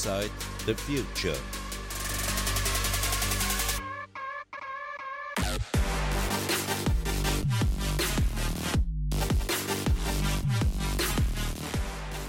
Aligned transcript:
Inside 0.00 0.30
the 0.64 0.74
Future. 0.74 1.36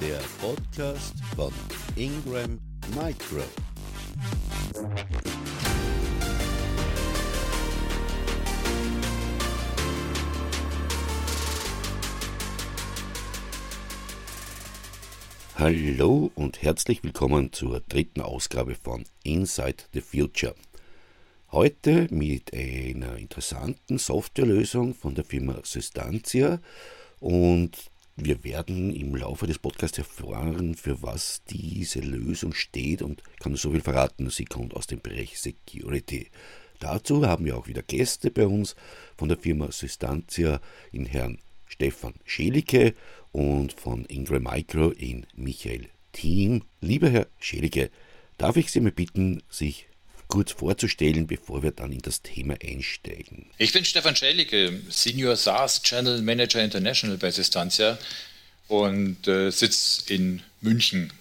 Der 0.01 0.19
Podcast 0.41 1.13
von 1.37 1.53
Ingram 1.95 2.59
Micro. 2.93 3.45
Hallo 15.61 16.31
und 16.33 16.63
herzlich 16.63 17.03
willkommen 17.03 17.53
zur 17.53 17.81
dritten 17.81 18.21
Ausgabe 18.21 18.73
von 18.73 19.05
Inside 19.21 19.83
the 19.93 20.01
Future. 20.01 20.55
Heute 21.51 22.07
mit 22.09 22.51
einer 22.51 23.15
interessanten 23.17 23.99
Softwarelösung 23.99 24.95
von 24.95 25.13
der 25.13 25.23
Firma 25.23 25.59
Systantia 25.61 26.59
und 27.19 27.77
wir 28.15 28.43
werden 28.43 28.91
im 28.95 29.15
Laufe 29.15 29.45
des 29.45 29.59
Podcasts 29.59 29.99
erfahren, 29.99 30.73
für 30.73 31.03
was 31.03 31.43
diese 31.47 31.99
Lösung 31.99 32.55
steht 32.55 33.03
und 33.03 33.21
kann 33.39 33.55
so 33.55 33.69
viel 33.69 33.81
verraten, 33.81 34.31
sie 34.31 34.45
kommt 34.45 34.75
aus 34.75 34.87
dem 34.87 34.99
Bereich 35.01 35.39
Security. 35.39 36.31
Dazu 36.79 37.27
haben 37.27 37.45
wir 37.45 37.55
auch 37.55 37.67
wieder 37.67 37.83
Gäste 37.83 38.31
bei 38.31 38.47
uns 38.47 38.75
von 39.15 39.29
der 39.29 39.37
Firma 39.37 39.71
Systantia 39.71 40.59
in 40.91 41.05
Herrn 41.05 41.37
Stefan 41.71 42.13
Schelicke 42.25 42.93
und 43.31 43.73
von 43.73 44.05
Ingram 44.05 44.43
Micro 44.43 44.91
in 44.91 45.25
Michael 45.35 45.87
Thiem. 46.11 46.63
Lieber 46.81 47.09
Herr 47.09 47.27
Schelicke, 47.39 47.89
darf 48.37 48.57
ich 48.57 48.71
Sie 48.71 48.81
mal 48.81 48.91
bitten, 48.91 49.41
sich 49.49 49.87
kurz 50.27 50.51
vorzustellen, 50.51 51.27
bevor 51.27 51.63
wir 51.63 51.71
dann 51.71 51.91
in 51.91 52.01
das 52.01 52.21
Thema 52.21 52.55
einsteigen. 52.61 53.47
Ich 53.57 53.71
bin 53.71 53.85
Stefan 53.85 54.15
Schelicke, 54.15 54.81
Senior 54.89 55.35
SaaS 55.35 55.81
Channel 55.81 56.21
Manager 56.21 56.61
International 56.61 57.17
bei 57.17 57.31
Sistantia 57.31 57.97
und 58.67 59.27
äh, 59.27 59.49
sitze 59.51 60.13
in 60.13 60.41
München. 60.61 61.11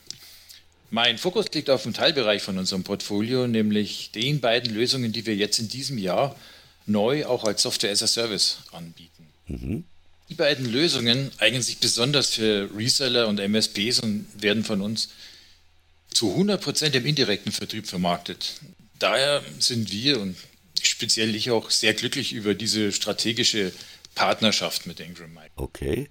Mein 0.90 1.18
Fokus 1.18 1.46
liegt 1.52 1.70
auf 1.70 1.84
dem 1.84 1.92
Teilbereich 1.92 2.42
von 2.42 2.58
unserem 2.58 2.82
Portfolio, 2.82 3.46
nämlich 3.46 4.10
den 4.10 4.40
beiden 4.40 4.74
Lösungen, 4.74 5.12
die 5.12 5.26
wir 5.26 5.36
jetzt 5.36 5.60
in 5.60 5.68
diesem 5.68 5.98
Jahr 5.98 6.34
neu 6.86 7.26
auch 7.26 7.44
als 7.44 7.62
Software 7.62 7.92
as 7.92 8.02
a 8.02 8.08
Service 8.08 8.58
anbieten. 8.72 9.26
Mhm. 9.46 9.84
Die 10.30 10.36
beiden 10.36 10.64
Lösungen 10.70 11.32
eignen 11.38 11.60
sich 11.60 11.78
besonders 11.78 12.30
für 12.30 12.70
Reseller 12.76 13.26
und 13.26 13.40
MSPs 13.40 13.98
und 13.98 14.26
werden 14.40 14.62
von 14.64 14.80
uns 14.80 15.10
zu 16.08 16.30
100 16.30 16.60
Prozent 16.60 16.94
im 16.94 17.04
indirekten 17.04 17.50
Vertrieb 17.50 17.88
vermarktet. 17.88 18.60
Daher 19.00 19.42
sind 19.58 19.90
wir 19.90 20.20
und 20.20 20.36
speziell 20.80 21.34
ich 21.34 21.50
auch 21.50 21.70
sehr 21.70 21.94
glücklich 21.94 22.32
über 22.32 22.54
diese 22.54 22.92
strategische 22.92 23.72
Partnerschaft 24.14 24.86
mit 24.86 25.00
Ingram 25.00 25.30
Micro. 25.30 25.50
Okay. 25.56 26.08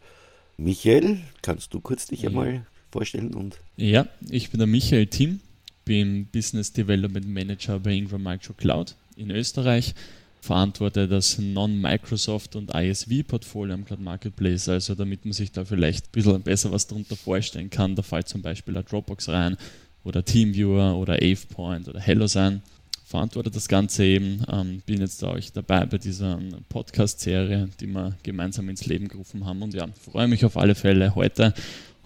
Michael, 0.58 1.22
kannst 1.42 1.73
du 1.73 1.80
kurz 1.80 2.08
dich 2.08 2.23
ja. 2.23 2.30
einmal 2.30 2.66
vorstellen? 2.92 3.34
Und 3.34 3.58
ja, 3.78 4.06
ich 4.30 4.50
bin 4.50 4.58
der 4.58 4.67
Michael 4.67 5.08
Tim, 5.08 5.40
bin 5.86 6.25
Business 6.25 6.73
Development 6.73 7.28
Manager 7.28 7.80
bei 7.80 7.92
Ingram 7.92 8.23
Micro 8.23 8.53
Cloud 8.53 8.95
in 9.16 9.31
Österreich 9.31 9.94
verantworte 10.41 11.07
das 11.07 11.38
Non-Microsoft 11.38 12.55
und 12.55 12.73
ISV-Portfolio 12.73 13.73
am 13.73 13.85
Cloud 13.85 14.00
Marketplace. 14.00 14.69
Also 14.69 14.95
damit 14.95 15.25
man 15.25 15.33
sich 15.33 15.51
da 15.51 15.66
vielleicht 15.66 16.07
ein 16.07 16.11
bisschen 16.11 16.41
besser 16.41 16.72
was 16.72 16.88
darunter 16.88 17.16
vorstellen 17.16 17.69
kann, 17.69 17.95
da 17.95 18.01
fällt 18.01 18.27
zum 18.29 18.41
Beispiel 18.41 18.78
ein 18.78 18.85
Dropbox 18.85 19.29
rein 19.29 19.57
oder 20.03 20.23
TeamViewer 20.23 20.95
oder 20.95 21.16
AvePoint 21.16 21.88
oder 21.88 21.99
HelloSign. 21.99 22.61
Verantworte 23.05 23.49
das 23.49 23.67
Ganze 23.67 24.05
eben, 24.05 24.44
ähm, 24.51 24.83
bin 24.85 25.01
jetzt 25.01 25.23
da 25.23 25.31
euch 25.31 25.51
dabei 25.51 25.85
bei 25.88 25.97
dieser 25.97 26.39
Podcast-Serie, 26.69 27.69
die 27.79 27.88
wir 27.88 28.16
gemeinsam 28.22 28.69
ins 28.69 28.85
Leben 28.85 29.07
gerufen 29.07 29.47
haben 29.47 29.63
und 29.63 29.73
ja, 29.73 29.88
freue 29.99 30.28
mich 30.28 30.45
auf 30.45 30.57
alle 30.57 30.75
Fälle 30.75 31.16
heute 31.16 31.55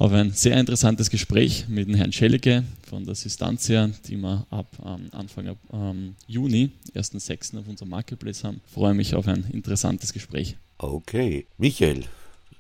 auf 0.04 0.12
ein 0.12 0.34
sehr 0.34 0.60
interessantes 0.60 1.10
Gespräch 1.10 1.64
mit 1.70 1.88
dem 1.88 1.96
Herrn 1.96 2.12
Schellige 2.12 2.66
von 2.90 3.06
der 3.06 3.16
Systantia, 3.16 3.90
die 4.06 4.18
wir 4.18 4.46
ab 4.50 4.68
ähm, 4.86 5.08
Anfang 5.14 5.56
ähm, 5.72 6.16
Juni, 6.28 6.72
1.6. 6.94 7.58
auf 7.58 7.70
unserem 7.70 7.88
Marketplace 7.92 8.44
haben. 8.44 8.60
Ich 8.68 8.74
freue 8.74 8.94
mich 8.94 9.16
auf 9.16 9.30
ein 9.30 9.46
interessantes 9.54 10.12
Gespräch. 10.12 10.58
Okay. 10.78 11.48
Michael, 11.58 12.04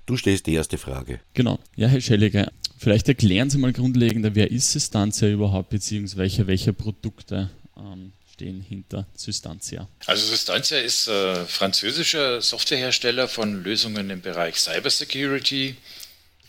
du 0.05 0.15
stellst 0.15 0.47
die 0.47 0.53
erste 0.53 0.77
Frage. 0.77 1.19
Genau. 1.33 1.59
Ja, 1.75 1.89
Herr 1.89 1.99
Schellige, 1.99 2.49
vielleicht 2.77 3.09
erklären 3.09 3.49
Sie 3.49 3.57
mal 3.57 3.73
grundlegender, 3.73 4.33
wer 4.35 4.49
ist 4.49 4.71
Systantia 4.71 5.27
überhaupt, 5.27 5.69
beziehungsweise 5.69 6.47
welche 6.47 6.71
Produkte 6.71 7.49
ähm, 7.75 8.13
stehen 8.31 8.61
hinter 8.61 9.05
Systantia? 9.17 9.89
Also 10.05 10.25
Systantia 10.27 10.77
ist 10.77 11.09
äh, 11.09 11.43
französischer 11.43 12.41
Softwarehersteller 12.41 13.27
von 13.27 13.65
Lösungen 13.65 14.09
im 14.11 14.21
Bereich 14.21 14.55
Cybersecurity. 14.61 15.75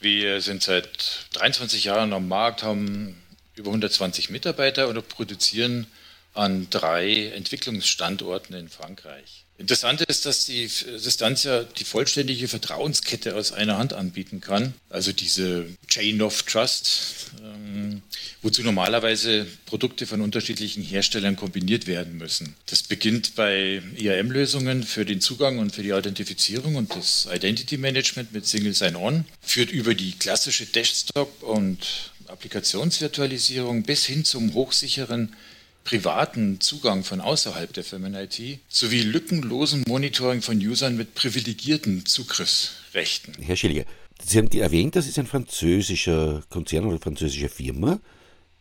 Wir 0.04 0.42
sind 0.42 0.62
seit 0.62 1.28
23 1.32 1.84
Jahren 1.84 2.12
am 2.12 2.28
Markt, 2.28 2.62
haben 2.62 3.18
über 3.54 3.70
120 3.70 4.28
Mitarbeiter 4.28 4.86
und 4.86 5.08
produzieren 5.08 5.86
an 6.34 6.68
drei 6.68 7.28
Entwicklungsstandorten 7.28 8.54
in 8.54 8.68
Frankreich. 8.68 9.43
Interessant 9.56 10.00
ist, 10.00 10.26
dass 10.26 10.46
die 10.46 10.68
Distanz 10.84 11.46
die 11.78 11.84
vollständige 11.84 12.48
Vertrauenskette 12.48 13.36
aus 13.36 13.52
einer 13.52 13.78
Hand 13.78 13.92
anbieten 13.92 14.40
kann, 14.40 14.74
also 14.90 15.12
diese 15.12 15.66
Chain 15.86 16.22
of 16.22 16.42
Trust, 16.42 17.30
ähm, 17.40 18.02
wozu 18.42 18.62
normalerweise 18.62 19.46
Produkte 19.64 20.06
von 20.06 20.22
unterschiedlichen 20.22 20.82
Herstellern 20.82 21.36
kombiniert 21.36 21.86
werden 21.86 22.18
müssen. 22.18 22.56
Das 22.66 22.82
beginnt 22.82 23.36
bei 23.36 23.80
IAM-Lösungen 23.96 24.82
für 24.82 25.04
den 25.04 25.20
Zugang 25.20 25.60
und 25.60 25.72
für 25.72 25.84
die 25.84 25.92
Authentifizierung 25.92 26.74
und 26.74 26.94
das 26.96 27.28
Identity 27.32 27.76
Management 27.76 28.32
mit 28.32 28.46
Single 28.46 28.74
Sign-On, 28.74 29.24
führt 29.40 29.70
über 29.70 29.94
die 29.94 30.12
klassische 30.18 30.66
Desktop- 30.66 31.44
und 31.44 32.10
Applikationsvirtualisierung 32.26 33.84
bis 33.84 34.04
hin 34.04 34.24
zum 34.24 34.52
hochsicheren 34.54 35.36
privaten 35.84 36.60
Zugang 36.60 37.04
von 37.04 37.20
außerhalb 37.20 37.72
der 37.72 37.84
Firmen-IT 37.84 38.60
sowie 38.68 39.02
lückenlosen 39.02 39.84
Monitoring 39.86 40.42
von 40.42 40.58
Usern 40.58 40.96
mit 40.96 41.14
privilegierten 41.14 42.06
Zugriffsrechten. 42.06 43.34
Herr 43.40 43.56
Schilliger, 43.56 43.84
Sie 44.22 44.38
haben 44.38 44.50
erwähnt, 44.50 44.96
das 44.96 45.06
ist 45.06 45.18
ein 45.18 45.26
französischer 45.26 46.42
Konzern 46.48 46.86
oder 46.86 46.98
französische 46.98 47.48
Firma. 47.48 48.00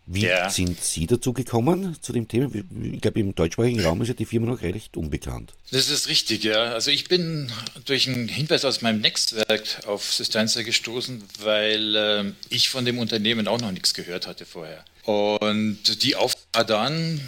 Wie 0.05 0.25
ja. 0.25 0.49
sind 0.49 0.81
Sie 0.81 1.07
dazu 1.07 1.31
gekommen 1.31 1.95
zu 2.01 2.11
dem 2.11 2.27
Thema? 2.27 2.49
Ich 2.53 2.99
glaube, 2.99 3.21
im 3.21 3.33
deutschsprachigen 3.33 3.79
Raum 3.79 4.01
ist 4.01 4.09
ja 4.09 4.13
die 4.13 4.25
Firma 4.25 4.47
noch 4.47 4.61
recht 4.61 4.97
unbekannt. 4.97 5.53
Das 5.71 5.89
ist 5.89 6.09
richtig, 6.09 6.43
ja. 6.43 6.73
Also 6.73 6.91
ich 6.91 7.07
bin 7.07 7.49
durch 7.85 8.09
einen 8.09 8.27
Hinweis 8.27 8.65
aus 8.65 8.81
meinem 8.81 8.99
Netzwerk 8.99 9.87
auf 9.87 10.11
Systanza 10.13 10.63
gestoßen, 10.63 11.23
weil 11.39 11.95
äh, 11.95 12.31
ich 12.49 12.69
von 12.69 12.83
dem 12.83 12.99
Unternehmen 12.99 13.47
auch 13.47 13.61
noch 13.61 13.71
nichts 13.71 13.93
gehört 13.93 14.27
hatte 14.27 14.45
vorher. 14.45 14.83
Und 15.03 16.03
die 16.03 16.15
Aufgabe 16.15 16.65
dann 16.65 17.21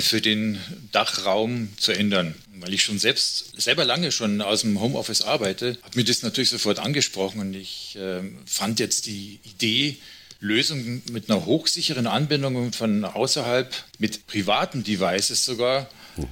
für 0.00 0.20
den 0.20 0.58
Dachraum 0.92 1.68
zu 1.76 1.92
ändern. 1.92 2.34
Weil 2.56 2.74
ich 2.74 2.82
schon 2.82 2.98
selbst 2.98 3.60
selber 3.60 3.84
lange 3.84 4.12
schon 4.12 4.40
aus 4.40 4.60
dem 4.60 4.80
Homeoffice 4.80 5.22
arbeite, 5.22 5.78
hat 5.82 5.96
mir 5.96 6.04
das 6.04 6.22
natürlich 6.22 6.50
sofort 6.50 6.78
angesprochen 6.78 7.40
und 7.40 7.54
ich 7.54 7.96
äh, 7.96 8.20
fand 8.46 8.80
jetzt 8.80 9.06
die 9.06 9.40
Idee, 9.44 9.96
Lösungen 10.40 11.02
mit 11.10 11.30
einer 11.30 11.46
hochsicheren 11.46 12.06
Anbindung 12.06 12.72
von 12.72 13.04
außerhalb, 13.04 13.72
mit 13.98 14.26
privaten 14.26 14.84
Devices 14.84 15.44
sogar, 15.44 15.88
mhm. 16.16 16.28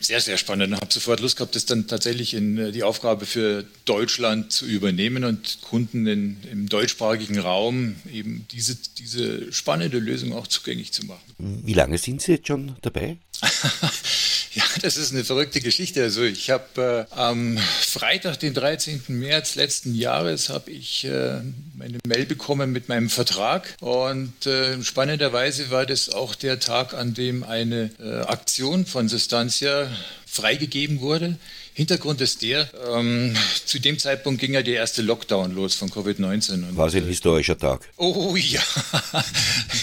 Sehr, 0.00 0.20
sehr 0.20 0.36
spannend. 0.36 0.74
Ich 0.74 0.80
habe 0.80 0.92
sofort 0.92 1.20
Lust 1.20 1.36
gehabt, 1.36 1.54
das 1.54 1.64
dann 1.64 1.86
tatsächlich 1.86 2.34
in 2.34 2.58
äh, 2.58 2.72
die 2.72 2.82
Aufgabe 2.82 3.26
für 3.26 3.64
Deutschland 3.84 4.52
zu 4.52 4.66
übernehmen 4.66 5.24
und 5.24 5.60
Kunden 5.62 6.06
in, 6.06 6.38
im 6.50 6.68
deutschsprachigen 6.68 7.38
Raum 7.38 7.96
eben 8.12 8.46
diese, 8.50 8.76
diese 8.98 9.52
spannende 9.52 9.98
Lösung 9.98 10.32
auch 10.32 10.46
zugänglich 10.46 10.92
zu 10.92 11.06
machen. 11.06 11.22
Wie 11.38 11.74
lange 11.74 11.98
sind 11.98 12.20
Sie 12.22 12.32
jetzt 12.32 12.48
schon 12.48 12.76
dabei? 12.82 13.16
Ja, 14.54 14.64
das 14.82 14.96
ist 14.96 15.12
eine 15.12 15.22
verrückte 15.22 15.60
Geschichte. 15.60 16.02
Also 16.02 16.24
ich 16.24 16.50
habe 16.50 17.06
äh, 17.10 17.14
am 17.14 17.56
Freitag, 17.58 18.40
den 18.40 18.52
13. 18.52 19.02
März 19.08 19.54
letzten 19.54 19.94
Jahres, 19.94 20.48
habe 20.48 20.72
ich 20.72 21.04
äh, 21.04 21.40
meine 21.76 21.98
Mail 22.04 22.26
bekommen 22.26 22.72
mit 22.72 22.88
meinem 22.88 23.10
Vertrag. 23.10 23.76
Und 23.80 24.46
äh, 24.46 24.82
spannenderweise 24.82 25.70
war 25.70 25.86
das 25.86 26.08
auch 26.10 26.34
der 26.34 26.58
Tag, 26.58 26.94
an 26.94 27.14
dem 27.14 27.44
eine 27.44 27.90
äh, 28.00 28.22
Aktion 28.22 28.86
von 28.86 29.08
Sustancia 29.08 29.88
freigegeben 30.26 31.00
wurde, 31.00 31.38
Hintergrund 31.80 32.20
ist 32.20 32.42
der, 32.42 32.68
ähm, 32.92 33.34
zu 33.64 33.78
dem 33.78 33.98
Zeitpunkt 33.98 34.38
ging 34.38 34.52
ja 34.52 34.60
der 34.60 34.74
erste 34.74 35.00
Lockdown 35.00 35.54
los 35.54 35.74
von 35.74 35.88
Covid-19. 35.88 36.76
War 36.76 36.88
es 36.88 36.94
ein 36.94 37.06
historischer 37.06 37.56
Tag? 37.56 37.88
Oh 37.96 38.36
ja. 38.36 38.60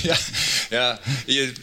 ja. 0.03 0.15
Ja, 0.69 0.99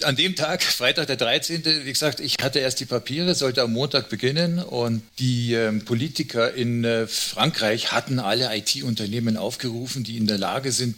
an 0.03 0.17
dem 0.17 0.35
Tag, 0.35 0.65
Freitag 0.65 1.07
der 1.07 1.17
13., 1.17 1.63
wie 1.85 1.93
gesagt, 1.93 2.19
ich 2.19 2.39
hatte 2.43 2.59
erst 2.59 2.81
die 2.81 2.85
Papiere, 2.85 3.37
sollte 3.37 3.63
am 3.63 3.73
Montag 3.73 4.09
beginnen 4.09 4.59
und 4.59 5.03
die 5.21 5.53
ähm, 5.53 5.85
Politiker 5.85 6.53
in 6.53 6.83
äh, 6.83 7.07
Frankreich 7.07 7.93
hatten 7.93 8.19
alle 8.19 8.57
IT-Unternehmen 8.57 9.37
aufgerufen, 9.37 10.03
die 10.03 10.17
in 10.17 10.27
der 10.27 10.39
Lage 10.39 10.73
sind, 10.73 10.97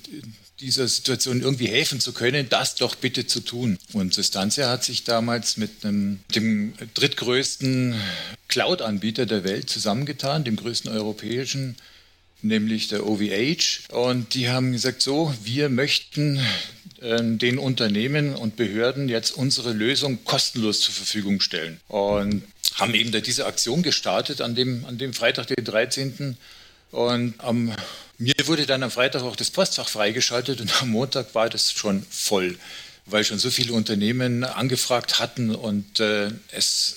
dieser 0.60 0.88
Situation 0.88 1.42
irgendwie 1.42 1.68
helfen 1.68 2.00
zu 2.00 2.12
können, 2.12 2.48
das 2.48 2.74
doch 2.76 2.94
bitte 2.94 3.26
zu 3.26 3.40
tun. 3.40 3.78
Und 3.92 4.14
Sustantia 4.14 4.70
hat 4.70 4.84
sich 4.84 5.04
damals 5.04 5.56
mit 5.56 5.84
einem, 5.84 6.20
dem 6.34 6.72
drittgrößten 6.94 7.94
Cloud-Anbieter 8.48 9.26
der 9.26 9.44
Welt 9.44 9.68
zusammengetan, 9.68 10.44
dem 10.44 10.56
größten 10.56 10.90
europäischen, 10.90 11.76
nämlich 12.40 12.88
der 12.88 13.06
OVH. 13.06 13.88
Und 13.92 14.34
die 14.34 14.48
haben 14.48 14.72
gesagt, 14.72 15.02
so, 15.02 15.34
wir 15.42 15.68
möchten 15.68 16.40
äh, 17.00 17.22
den 17.22 17.58
Unternehmen 17.58 18.34
und 18.34 18.56
Behörden 18.56 19.08
jetzt 19.08 19.32
unsere 19.32 19.72
Lösung 19.72 20.24
kostenlos 20.24 20.80
zur 20.80 20.94
Verfügung 20.94 21.40
stellen. 21.40 21.80
Und 21.88 22.42
haben 22.74 22.94
eben 22.94 23.12
da 23.12 23.20
diese 23.20 23.46
Aktion 23.46 23.82
gestartet 23.82 24.40
an 24.40 24.54
dem, 24.54 24.84
an 24.86 24.96
dem 24.96 25.12
Freitag, 25.12 25.48
den 25.48 25.64
13. 25.64 26.36
Und 26.92 27.34
am 27.38 27.72
mir 28.18 28.34
wurde 28.44 28.66
dann 28.66 28.82
am 28.82 28.90
Freitag 28.90 29.22
auch 29.22 29.36
das 29.36 29.50
Postfach 29.50 29.88
freigeschaltet 29.88 30.60
und 30.60 30.82
am 30.82 30.90
Montag 30.90 31.34
war 31.34 31.48
das 31.48 31.72
schon 31.72 32.04
voll, 32.10 32.56
weil 33.04 33.24
schon 33.24 33.38
so 33.38 33.50
viele 33.50 33.72
Unternehmen 33.72 34.44
angefragt 34.44 35.18
hatten 35.18 35.54
und 35.54 36.00
äh, 36.00 36.30
es 36.52 36.96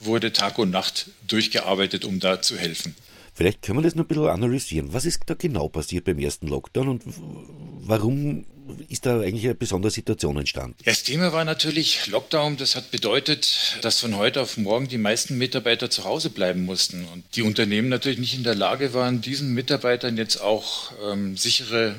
wurde 0.00 0.32
Tag 0.32 0.58
und 0.58 0.70
Nacht 0.70 1.10
durchgearbeitet, 1.26 2.04
um 2.04 2.20
da 2.20 2.40
zu 2.40 2.56
helfen. 2.56 2.94
Vielleicht 3.34 3.62
können 3.62 3.78
wir 3.78 3.82
das 3.82 3.94
noch 3.94 4.04
ein 4.04 4.08
bisschen 4.08 4.26
analysieren. 4.26 4.92
Was 4.92 5.04
ist 5.04 5.22
da 5.26 5.34
genau 5.34 5.68
passiert 5.68 6.04
beim 6.04 6.18
ersten 6.18 6.48
Lockdown 6.48 6.88
und 6.88 7.02
warum 7.06 8.44
ist 8.88 9.06
da 9.06 9.20
eigentlich 9.20 9.44
eine 9.44 9.54
besondere 9.54 9.90
Situation 9.90 10.36
entstanden? 10.36 10.76
Das 10.84 11.02
Thema 11.02 11.32
war 11.32 11.44
natürlich 11.44 12.06
Lockdown. 12.06 12.56
Das 12.56 12.76
hat 12.76 12.90
bedeutet, 12.90 13.78
dass 13.82 14.00
von 14.00 14.16
heute 14.16 14.40
auf 14.40 14.56
morgen 14.56 14.88
die 14.88 14.98
meisten 14.98 15.38
Mitarbeiter 15.38 15.90
zu 15.90 16.04
Hause 16.04 16.30
bleiben 16.30 16.64
mussten 16.64 17.06
und 17.12 17.24
die 17.34 17.42
Unternehmen 17.42 17.88
natürlich 17.88 18.18
nicht 18.18 18.34
in 18.34 18.44
der 18.44 18.54
Lage 18.54 18.94
waren, 18.94 19.20
diesen 19.20 19.54
Mitarbeitern 19.54 20.16
jetzt 20.16 20.40
auch 20.40 20.92
ähm, 21.10 21.36
sichere 21.36 21.96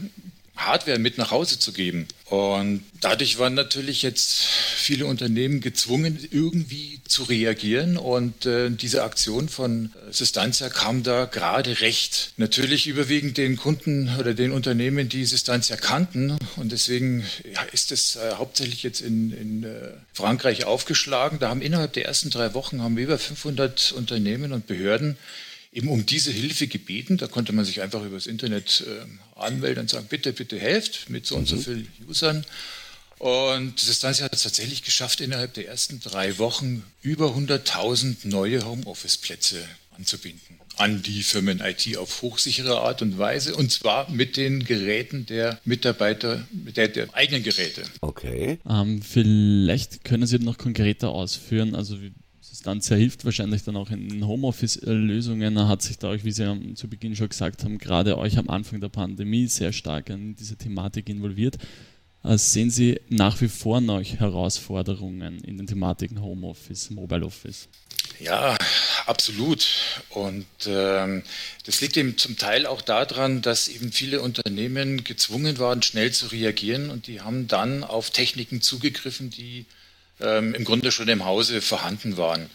Hardware 0.60 1.00
mit 1.00 1.18
nach 1.18 1.32
Hause 1.32 1.60
zu 1.60 1.74
geben. 1.74 2.08
Und 2.26 2.84
dadurch 3.02 3.40
waren 3.40 3.56
natürlich 3.56 4.04
jetzt 4.04 4.44
viele 4.76 5.08
Unternehmen 5.08 5.62
gezwungen, 5.62 6.20
irgendwie 6.32 7.02
zu 7.08 7.24
reagieren. 7.24 7.98
Und 7.98 8.46
äh, 8.46 8.70
diese 8.70 9.04
Aktion 9.04 9.50
von 9.50 9.92
Sustantia 10.12 10.70
kam 10.70 11.02
da 11.02 11.26
gerade 11.26 11.82
recht. 11.82 12.34
Natürlich 12.38 12.86
überwiegend 12.88 13.38
den 13.38 13.58
Kunden 13.58 14.16
oder 14.20 14.34
den 14.34 14.52
Unternehmen, 14.52 15.10
die 15.10 15.26
Sustantia 15.26 15.76
kannten. 15.76 16.38
Und 16.56 16.72
deswegen 16.72 17.26
ja, 17.52 17.62
ist 17.72 17.92
es 17.92 18.16
äh, 18.18 18.34
hauptsächlich 18.36 18.84
jetzt 18.84 19.02
in, 19.02 19.32
in 19.32 19.64
äh, 19.64 19.92
Frankreich 20.14 20.66
aufgeschlagen. 20.66 21.40
Da 21.40 21.50
haben 21.50 21.62
innerhalb 21.62 21.94
der 21.94 22.06
ersten 22.06 22.30
drei 22.30 22.54
Wochen 22.54 22.82
haben 22.84 22.98
über 22.98 23.18
500 23.18 23.92
Unternehmen 23.94 24.52
und 24.52 24.68
Behörden 24.68 25.18
eben 25.72 25.90
um 25.90 26.06
diese 26.06 26.32
Hilfe 26.32 26.68
gebeten. 26.68 27.18
Da 27.18 27.28
konnte 27.28 27.54
man 27.54 27.66
sich 27.66 27.82
einfach 27.82 28.04
über 28.04 28.16
das 28.16 28.28
Internet 28.28 28.86
äh, 28.88 29.40
anmelden 29.40 29.82
und 29.82 29.90
sagen, 29.90 30.08
bitte, 30.10 30.34
bitte 30.34 30.60
helft 30.60 31.10
mit 31.10 31.26
so 31.26 31.36
und 31.36 31.48
so 31.48 31.56
mhm. 31.56 31.62
vielen 31.62 31.88
Usern. 32.08 32.46
Und 33.20 33.88
das 33.88 34.00
Ganze 34.00 34.24
hat 34.24 34.34
es 34.34 34.44
tatsächlich 34.44 34.84
geschafft, 34.84 35.20
innerhalb 35.20 35.54
der 35.54 35.68
ersten 35.68 36.00
drei 36.00 36.38
Wochen 36.38 36.84
über 37.02 37.36
100.000 37.36 38.28
neue 38.28 38.66
Homeoffice-Plätze 38.66 39.62
anzubinden 39.98 40.60
an 40.80 41.04
die 41.04 41.24
Firmen 41.24 41.60
IT 41.60 41.98
auf 41.98 42.22
hochsichere 42.22 42.80
Art 42.80 43.02
und 43.02 43.18
Weise 43.18 43.56
und 43.56 43.72
zwar 43.72 44.10
mit 44.10 44.38
den 44.38 44.64
Geräten 44.64 45.26
der 45.26 45.60
Mitarbeiter, 45.66 46.48
der, 46.52 46.88
der 46.88 47.14
eigenen 47.14 47.44
Geräte. 47.44 47.84
Okay. 48.00 48.60
Ähm, 48.68 49.02
vielleicht 49.02 50.06
können 50.06 50.26
Sie 50.26 50.40
noch 50.40 50.58
konkreter 50.58 51.10
ausführen, 51.10 51.76
also 51.76 52.02
wie 52.02 52.14
Distanz 52.60 52.90
hilft 52.90 53.24
wahrscheinlich 53.24 53.64
dann 53.64 53.78
auch 53.78 53.90
in 53.90 54.28
Homeoffice-Lösungen. 54.28 55.66
Hat 55.70 55.82
sich 55.82 55.98
da 55.98 56.12
auch, 56.12 56.24
wie 56.24 56.32
Sie 56.32 56.74
zu 56.76 56.90
Beginn 56.90 57.16
schon 57.16 57.30
gesagt 57.30 57.64
haben, 57.64 57.78
gerade 57.78 58.18
euch 58.18 58.38
am 58.38 58.50
Anfang 58.50 58.82
der 58.82 58.90
Pandemie 58.90 59.48
sehr 59.48 59.72
stark 59.72 60.10
in 60.10 60.36
diese 60.36 60.58
Thematik 60.58 61.08
involviert. 61.08 61.58
Äh, 62.22 62.38
sehen 62.38 62.70
Sie 62.70 63.00
nach 63.08 63.40
wie 63.40 63.48
vor 63.48 63.80
noch 63.80 64.04
Herausforderungen 64.04 65.42
in 65.46 65.58
den 65.58 65.68
Thematiken 65.68 66.22
Homeoffice, 66.22 66.90
Mobile 66.90 67.26
Office? 67.26 67.70
Ja, 68.20 68.58
absolut. 69.06 69.66
Und 70.10 70.46
ähm, 70.68 71.24
das 71.64 71.80
liegt 71.80 71.96
eben 71.96 72.18
zum 72.18 72.36
Teil 72.36 72.66
auch 72.66 72.82
daran, 72.82 73.42
dass 73.42 73.70
eben 73.70 73.94
viele 73.94 74.20
Unternehmen 74.20 75.06
gezwungen 75.06 75.60
waren, 75.60 75.82
schnell 75.82 76.12
zu 76.12 76.28
reagieren 76.28 76.90
und 76.90 77.08
die 77.08 77.22
haben 77.22 77.48
dann 77.48 77.86
auf 77.86 78.10
Techniken 78.10 78.62
zugegriffen, 78.62 79.30
die 79.30 79.66
ähm, 80.22 80.54
im 80.54 80.64
Grunde 80.66 80.92
schon 80.92 81.08
im 81.08 81.26
Hause 81.26 81.62
vorhanden 81.62 82.18
waren. 82.18 82.50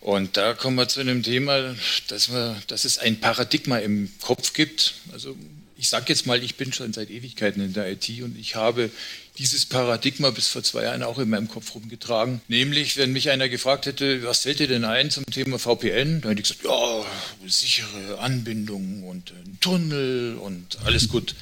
Und 0.00 0.36
da 0.36 0.54
kommen 0.54 0.76
wir 0.76 0.88
zu 0.88 1.00
einem 1.00 1.22
Thema, 1.22 1.74
dass, 2.06 2.30
wir, 2.30 2.56
dass 2.68 2.84
es 2.84 2.98
ein 2.98 3.20
Paradigma 3.20 3.78
im 3.78 4.10
Kopf 4.20 4.52
gibt. 4.52 4.94
Also 5.12 5.36
ich 5.76 5.88
sage 5.88 6.06
jetzt 6.08 6.26
mal, 6.26 6.42
ich 6.42 6.56
bin 6.56 6.72
schon 6.72 6.92
seit 6.92 7.08
Ewigkeiten 7.08 7.62
in 7.62 7.72
der 7.72 7.90
IT 7.90 8.08
und 8.22 8.36
ich 8.38 8.56
habe 8.56 8.90
dieses 9.38 9.64
Paradigma 9.64 10.30
bis 10.30 10.48
vor 10.48 10.64
zwei 10.64 10.82
Jahren 10.82 11.04
auch 11.04 11.18
in 11.18 11.28
meinem 11.28 11.48
Kopf 11.48 11.74
rumgetragen. 11.74 12.40
Nämlich, 12.48 12.96
wenn 12.96 13.12
mich 13.12 13.30
einer 13.30 13.48
gefragt 13.48 13.86
hätte, 13.86 14.24
was 14.24 14.40
fällt 14.40 14.58
dir 14.58 14.66
denn 14.66 14.84
ein 14.84 15.10
zum 15.10 15.24
Thema 15.26 15.58
VPN, 15.58 16.20
dann 16.20 16.30
hätte 16.30 16.42
ich 16.42 16.48
gesagt, 16.48 16.64
ja, 16.64 17.06
sichere 17.46 18.18
Anbindung 18.18 19.04
und 19.04 19.30
ein 19.30 19.58
Tunnel 19.60 20.36
und 20.36 20.78
alles 20.84 21.08
gut. 21.08 21.36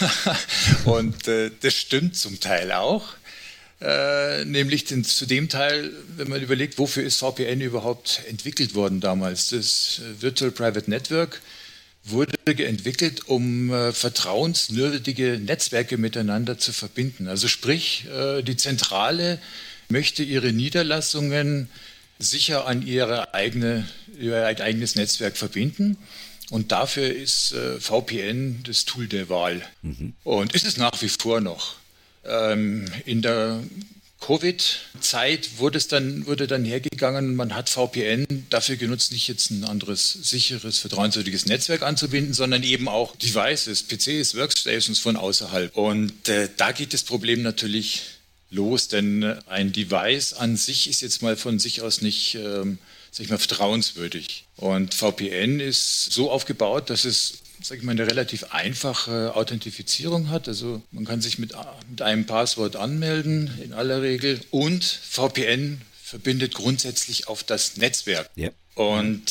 und 0.84 1.28
äh, 1.28 1.50
das 1.60 1.74
stimmt 1.74 2.16
zum 2.16 2.40
Teil 2.40 2.72
auch. 2.72 3.14
Äh, 3.80 4.44
nämlich 4.46 4.84
den, 4.84 5.04
zu 5.04 5.26
dem 5.26 5.50
Teil, 5.50 5.92
wenn 6.16 6.28
man 6.28 6.40
überlegt, 6.40 6.78
wofür 6.78 7.02
ist 7.02 7.18
VPN 7.18 7.60
überhaupt 7.60 8.22
entwickelt 8.28 8.74
worden 8.74 9.00
damals. 9.00 9.50
Das 9.50 10.00
äh, 10.00 10.22
Virtual 10.22 10.50
Private 10.50 10.88
Network 10.88 11.42
wurde 12.02 12.32
entwickelt, 12.46 13.28
um 13.28 13.72
äh, 13.72 13.92
vertrauenswürdige 13.92 15.38
Netzwerke 15.38 15.98
miteinander 15.98 16.56
zu 16.56 16.72
verbinden. 16.72 17.28
Also 17.28 17.48
sprich, 17.48 18.06
äh, 18.06 18.42
die 18.42 18.56
Zentrale 18.56 19.40
möchte 19.88 20.22
ihre 20.22 20.52
Niederlassungen 20.52 21.68
sicher 22.18 22.66
an 22.66 22.86
ihre 22.86 23.34
eigene, 23.34 23.86
ihr 24.18 24.46
eigenes 24.46 24.94
Netzwerk 24.94 25.36
verbinden. 25.36 25.98
Und 26.50 26.72
dafür 26.72 27.14
ist 27.14 27.52
äh, 27.52 27.80
VPN 27.80 28.62
das 28.62 28.84
Tool 28.84 29.06
der 29.06 29.28
Wahl. 29.28 29.62
Mhm. 29.82 30.14
Und 30.24 30.54
ist 30.54 30.64
es 30.64 30.76
nach 30.76 31.02
wie 31.02 31.08
vor 31.08 31.40
noch. 31.40 31.76
Ähm, 32.28 32.86
in 33.04 33.22
der 33.22 33.60
Covid-Zeit 34.20 35.58
wurde 35.58 35.78
es 35.78 35.88
dann, 35.88 36.26
wurde 36.26 36.46
dann 36.46 36.64
hergegangen, 36.64 37.36
man 37.36 37.54
hat 37.54 37.68
VPN 37.68 38.46
dafür 38.50 38.76
genutzt, 38.76 39.12
nicht 39.12 39.28
jetzt 39.28 39.50
ein 39.50 39.64
anderes 39.64 40.12
sicheres, 40.12 40.78
vertrauenswürdiges 40.78 41.46
Netzwerk 41.46 41.82
anzubinden, 41.82 42.34
sondern 42.34 42.62
eben 42.62 42.88
auch 42.88 43.14
Devices, 43.16 43.84
PCs, 43.84 44.34
Workstations 44.34 44.98
von 44.98 45.16
außerhalb. 45.16 45.76
Und 45.76 46.28
äh, 46.28 46.48
da 46.56 46.72
geht 46.72 46.92
das 46.92 47.04
Problem 47.04 47.42
natürlich 47.42 48.02
los, 48.50 48.88
denn 48.88 49.22
ein 49.46 49.72
Device 49.72 50.32
an 50.32 50.56
sich 50.56 50.88
ist 50.88 51.02
jetzt 51.02 51.22
mal 51.22 51.36
von 51.36 51.58
sich 51.58 51.82
aus 51.82 52.00
nicht, 52.00 52.36
ähm, 52.36 52.78
sag 53.10 53.24
ich 53.24 53.30
mal, 53.30 53.38
vertrauenswürdig. 53.38 54.44
Und 54.56 54.94
VPN 54.94 55.60
ist 55.60 56.12
so 56.12 56.30
aufgebaut, 56.30 56.90
dass 56.90 57.04
es 57.04 57.38
sage 57.62 57.80
ich 57.80 57.84
mal, 57.84 57.92
eine 57.92 58.06
relativ 58.06 58.44
einfache 58.52 59.34
Authentifizierung 59.34 60.30
hat. 60.30 60.48
Also 60.48 60.82
man 60.90 61.04
kann 61.04 61.20
sich 61.20 61.38
mit, 61.38 61.54
mit 61.90 62.02
einem 62.02 62.26
Passwort 62.26 62.76
anmelden 62.76 63.50
in 63.62 63.72
aller 63.72 64.02
Regel 64.02 64.40
und 64.50 64.84
VPN 64.84 65.80
verbindet 66.02 66.54
grundsätzlich 66.54 67.28
auf 67.28 67.42
das 67.42 67.76
Netzwerk. 67.76 68.30
Ja. 68.36 68.50
Und 68.74 69.22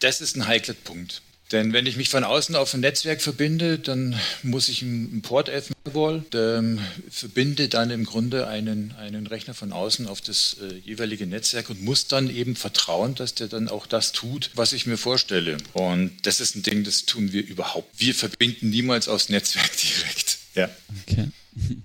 das 0.00 0.20
ist 0.20 0.36
ein 0.36 0.46
heikler 0.46 0.74
Punkt. 0.74 1.22
Denn 1.52 1.72
wenn 1.72 1.86
ich 1.86 1.96
mich 1.96 2.10
von 2.10 2.24
außen 2.24 2.54
auf 2.56 2.74
ein 2.74 2.80
Netzwerk 2.80 3.22
verbinde, 3.22 3.78
dann 3.78 4.18
muss 4.42 4.68
ich 4.68 4.82
einen 4.82 5.22
Port 5.22 5.48
Firewall, 5.48 6.22
ähm, 6.34 6.78
verbinde 7.10 7.68
dann 7.68 7.90
im 7.90 8.04
Grunde 8.04 8.46
einen, 8.46 8.92
einen 8.98 9.26
Rechner 9.26 9.54
von 9.54 9.72
außen 9.72 10.06
auf 10.06 10.20
das 10.20 10.58
äh, 10.60 10.74
jeweilige 10.84 11.26
Netzwerk 11.26 11.70
und 11.70 11.82
muss 11.82 12.06
dann 12.06 12.28
eben 12.28 12.54
vertrauen, 12.54 13.14
dass 13.14 13.34
der 13.34 13.48
dann 13.48 13.68
auch 13.68 13.86
das 13.86 14.12
tut, 14.12 14.50
was 14.54 14.74
ich 14.74 14.86
mir 14.86 14.98
vorstelle. 14.98 15.56
Und 15.72 16.12
das 16.24 16.40
ist 16.40 16.54
ein 16.54 16.62
Ding, 16.62 16.84
das 16.84 17.06
tun 17.06 17.32
wir 17.32 17.46
überhaupt. 17.46 17.98
Wir 17.98 18.14
verbinden 18.14 18.68
niemals 18.68 19.08
aufs 19.08 19.30
Netzwerk 19.30 19.70
direkt. 19.82 20.38
Ja. 20.54 20.68
Okay. 21.06 21.28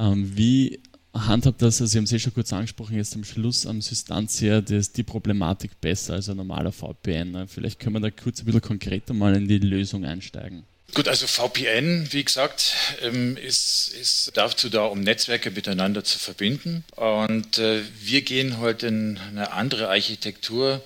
ähm, 0.00 0.36
wie 0.36 0.80
handhabt 1.14 1.60
das, 1.62 1.80
also 1.80 1.86
Sie 1.86 1.98
haben 1.98 2.04
es 2.04 2.10
ja 2.10 2.18
schon 2.18 2.34
kurz 2.34 2.52
angesprochen, 2.52 2.96
jetzt 2.96 3.14
am 3.14 3.24
Schluss 3.24 3.66
am 3.66 3.80
Systantia, 3.80 4.60
das 4.60 4.92
die 4.92 5.02
Problematik 5.02 5.80
besser 5.80 6.14
als 6.14 6.28
ein 6.28 6.36
normaler 6.36 6.72
VPN. 6.72 7.32
Ne? 7.32 7.46
Vielleicht 7.48 7.78
können 7.78 7.96
wir 7.96 8.00
da 8.00 8.10
kurz 8.10 8.40
ein 8.40 8.46
bisschen 8.46 8.60
konkreter 8.62 9.14
mal 9.14 9.34
in 9.36 9.46
die 9.46 9.58
Lösung 9.58 10.04
einsteigen. 10.04 10.64
Gut, 10.94 11.08
also 11.08 11.26
VPN, 11.26 12.08
wie 12.12 12.22
gesagt, 12.22 12.74
ähm, 13.00 13.38
ist, 13.38 13.94
ist 13.98 14.32
dazu 14.34 14.68
da, 14.68 14.84
um 14.84 15.00
Netzwerke 15.00 15.50
miteinander 15.50 16.04
zu 16.04 16.18
verbinden. 16.18 16.84
Und 16.96 17.56
äh, 17.56 17.80
wir 18.00 18.20
gehen 18.22 18.58
heute 18.58 18.88
in 18.88 19.18
eine 19.30 19.52
andere 19.52 19.88
Architektur, 19.88 20.82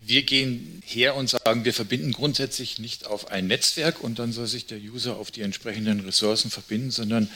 Wir 0.00 0.22
gehen 0.22 0.80
her 0.86 1.16
und 1.16 1.28
sagen, 1.28 1.64
wir 1.64 1.74
verbinden 1.74 2.12
grundsätzlich 2.12 2.78
nicht 2.78 3.06
auf 3.06 3.30
ein 3.32 3.48
Netzwerk 3.48 4.00
und 4.00 4.20
dann 4.20 4.32
soll 4.32 4.46
sich 4.46 4.66
der 4.66 4.78
User 4.78 5.16
auf 5.16 5.32
die 5.32 5.42
entsprechenden 5.42 6.00
Ressourcen 6.00 6.50
verbinden, 6.52 6.92
sondern 6.92 7.28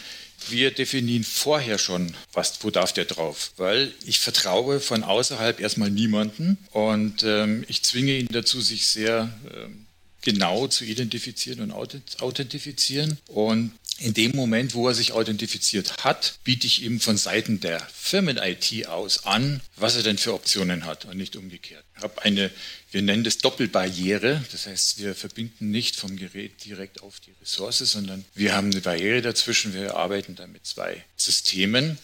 wir 0.51 0.71
definieren 0.71 1.25
vorher 1.25 1.79
schon, 1.79 2.15
was, 2.33 2.63
wo 2.63 2.71
darf 2.71 2.93
der 2.93 3.05
drauf. 3.05 3.53
Weil 3.57 3.93
ich 4.05 4.19
vertraue 4.19 4.81
von 4.81 5.05
außerhalb 5.05 5.61
erstmal 5.61 5.91
niemanden 5.91 6.59
und 6.71 7.23
ähm, 7.23 7.65
ich 7.69 7.83
zwinge 7.83 8.17
ihn 8.17 8.29
dazu, 8.31 8.61
sich 8.61 8.87
sehr 8.87 9.33
ähm, 9.55 9.87
genau 10.23 10.69
zu 10.69 10.85
identifizieren 10.85 11.71
und 11.71 11.73
authentifizieren. 12.21 13.19
Und 13.27 13.73
in 13.99 14.15
dem 14.15 14.33
Moment, 14.35 14.75
wo 14.75 14.89
er 14.89 14.95
sich 14.95 15.13
authentifiziert 15.13 16.05
hat, 16.05 16.39
biete 16.45 16.67
ich 16.67 16.83
ihm 16.83 16.99
von 17.01 17.17
Seiten 17.17 17.61
der 17.61 17.81
Firmen-IT 17.93 18.87
aus 18.89 19.27
an, 19.27 19.61
was 19.77 19.97
er 19.97 20.03
denn 20.03 20.19
für 20.19 20.33
Optionen 20.33 20.87
hat 20.87 21.05
und 21.05 21.17
nicht 21.17 21.37
umgekehrt. 21.37 21.85
Ich 21.97 22.03
habe 22.03 22.23
eine, 22.23 22.51
wir 22.93 23.01
nennen 23.01 23.25
das 23.25 23.39
Doppelbarriere, 23.39 24.45
das 24.53 24.67
heißt, 24.67 24.99
wir 24.99 25.15
verbinden 25.15 25.71
nicht 25.71 25.97
vom 25.97 26.17
Gerät 26.17 26.65
direkt 26.65 27.03
auf 27.03 27.21
die 27.21 27.33
Ressource, 27.41 27.79
sondern 27.79 28.25
wir 28.35 28.55
haben 28.55 28.71
eine 28.71 28.83
Barriere 28.83 29.23
dazwischen, 29.23 29.73
wir 29.73 29.97
arbeiten 29.97 30.35
da 30.35 30.47
mit 30.47 30.67
zwei 30.67 31.03
Systemen. 31.17 31.97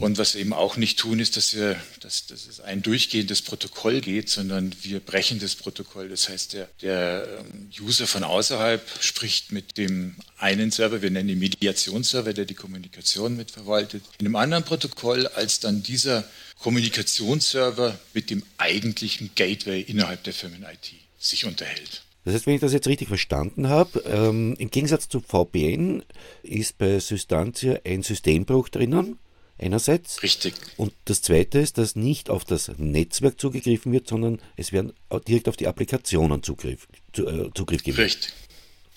Und 0.00 0.18
was 0.18 0.34
wir 0.34 0.40
eben 0.40 0.52
auch 0.52 0.76
nicht 0.76 0.98
tun, 0.98 1.20
ist, 1.20 1.36
dass, 1.36 1.54
wir, 1.54 1.80
dass, 2.00 2.26
dass 2.26 2.46
es 2.46 2.60
ein 2.60 2.82
durchgehendes 2.82 3.42
Protokoll 3.42 4.00
geht, 4.00 4.30
sondern 4.30 4.74
wir 4.82 4.98
brechen 4.98 5.38
das 5.38 5.54
Protokoll. 5.54 6.08
Das 6.08 6.28
heißt, 6.28 6.54
der, 6.54 6.68
der 6.82 7.28
ähm, 7.38 7.70
User 7.80 8.08
von 8.08 8.24
außerhalb 8.24 8.84
spricht 9.00 9.52
mit 9.52 9.78
dem 9.78 10.16
einen 10.38 10.72
Server, 10.72 11.02
wir 11.02 11.10
nennen 11.10 11.28
ihn 11.28 11.38
Mediationsserver, 11.38 12.32
der 12.32 12.46
die 12.46 12.54
Kommunikation 12.54 13.36
mitverwaltet, 13.36 14.02
in 14.18 14.26
einem 14.26 14.36
anderen 14.36 14.64
Protokoll, 14.64 15.28
als 15.28 15.60
dann 15.60 15.84
dieser 15.84 16.28
Kommunikationsserver 16.62 17.98
mit 18.14 18.30
dem 18.30 18.42
eigentlichen 18.56 19.30
Gateway 19.34 19.80
innerhalb 19.80 20.22
der 20.24 20.32
Firmen-IT 20.32 20.92
sich 21.18 21.44
unterhält. 21.44 22.02
Das 22.24 22.34
heißt, 22.34 22.46
wenn 22.46 22.54
ich 22.54 22.60
das 22.60 22.72
jetzt 22.72 22.86
richtig 22.86 23.08
verstanden 23.08 23.68
habe, 23.68 23.98
ähm, 24.06 24.54
im 24.58 24.70
Gegensatz 24.70 25.08
zu 25.08 25.20
VPN 25.20 26.04
ist 26.42 26.78
bei 26.78 27.00
Systantia 27.00 27.80
ein 27.84 28.04
Systembruch 28.04 28.68
drinnen, 28.68 29.18
einerseits. 29.58 30.22
Richtig. 30.22 30.54
Und 30.76 30.92
das 31.06 31.22
zweite 31.22 31.58
ist, 31.58 31.78
dass 31.78 31.96
nicht 31.96 32.30
auf 32.30 32.44
das 32.44 32.70
Netzwerk 32.76 33.40
zugegriffen 33.40 33.92
wird, 33.92 34.06
sondern 34.08 34.40
es 34.56 34.72
werden 34.72 34.92
direkt 35.26 35.48
auf 35.48 35.56
die 35.56 35.66
Applikationen 35.66 36.44
Zugriff, 36.44 36.86
äh, 37.16 37.50
Zugriff 37.54 37.82
gegeben. 37.82 37.98
Richtig. 37.98 38.32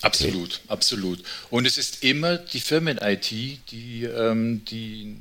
Absolut, 0.02 0.60
okay. 0.64 0.68
absolut. 0.68 1.22
Und 1.50 1.66
es 1.66 1.78
ist 1.78 2.04
immer 2.04 2.36
die 2.36 2.60
Firmen-IT, 2.60 3.30
die, 3.30 4.04
ähm, 4.04 4.64
die 4.66 5.16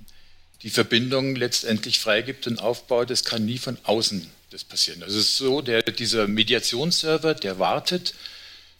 die 0.65 0.71
Verbindung 0.71 1.35
letztendlich 1.35 1.99
freigibt 1.99 2.47
und 2.47 2.59
aufbaut. 2.59 3.11
Das 3.11 3.23
kann 3.23 3.45
nie 3.45 3.59
von 3.59 3.77
außen 3.83 4.27
das 4.49 4.63
passieren. 4.63 5.03
Also 5.03 5.19
es 5.19 5.27
ist 5.27 5.37
so, 5.37 5.61
der, 5.61 5.83
dieser 5.83 6.27
Mediationsserver, 6.27 7.35
der 7.35 7.59
wartet, 7.59 8.15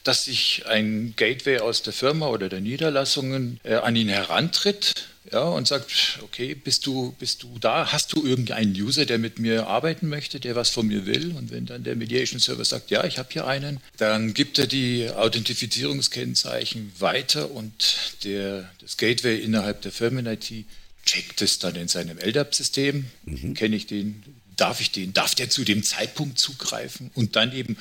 dass 0.04 0.26
sich 0.26 0.66
ein 0.66 1.14
Gateway 1.16 1.60
aus 1.60 1.84
der 1.84 1.94
Firma 1.94 2.28
oder 2.28 2.50
der 2.50 2.60
Niederlassungen 2.60 3.60
äh, 3.64 3.76
an 3.76 3.96
ihn 3.96 4.10
herantritt 4.10 4.94
ja, 5.32 5.44
und 5.44 5.68
sagt, 5.68 6.20
okay, 6.24 6.56
bist 6.56 6.88
du, 6.88 7.16
bist 7.20 7.44
du 7.44 7.58
da? 7.60 7.92
Hast 7.92 8.14
du 8.14 8.26
irgendeinen 8.26 8.74
User, 8.74 9.06
der 9.06 9.20
mit 9.20 9.38
mir 9.38 9.68
arbeiten 9.68 10.10
möchte, 10.10 10.40
der 10.40 10.56
was 10.56 10.72
von 10.72 10.88
mir 10.88 11.06
will? 11.06 11.36
Und 11.36 11.52
wenn 11.52 11.68
dann 11.68 11.84
der 11.84 11.96
Mediation 11.96 12.40
Server 12.40 12.66
sagt, 12.66 12.90
ja, 12.90 13.04
ich 13.04 13.20
habe 13.20 13.30
hier 13.32 13.46
einen, 13.46 13.80
dann 13.98 14.34
gibt 14.34 14.58
er 14.58 14.66
die 14.66 15.10
Authentifizierungskennzeichen 15.10 16.94
weiter 16.98 17.52
und 17.52 17.96
der, 18.24 18.72
das 18.82 18.98
Gateway 18.98 19.40
innerhalb 19.40 19.84
der 19.84 19.92
Firmen-IT 19.92 20.66
checkt 21.06 21.42
es 21.42 21.60
dann 21.60 21.76
in 21.76 21.88
seinem 21.88 22.18
LDAP-System, 22.18 23.06
mhm. 23.26 23.54
kenne 23.54 23.76
ich 23.76 23.88
den, 23.88 24.24
darf 24.58 24.82
ich 24.82 24.92
den, 24.92 25.14
darf 25.14 25.36
der 25.36 25.50
zu 25.50 25.64
dem 25.64 25.84
Zeitpunkt 25.84 26.40
zugreifen 26.40 27.12
und 27.14 27.36
dann 27.36 27.54
eben, 27.54 27.78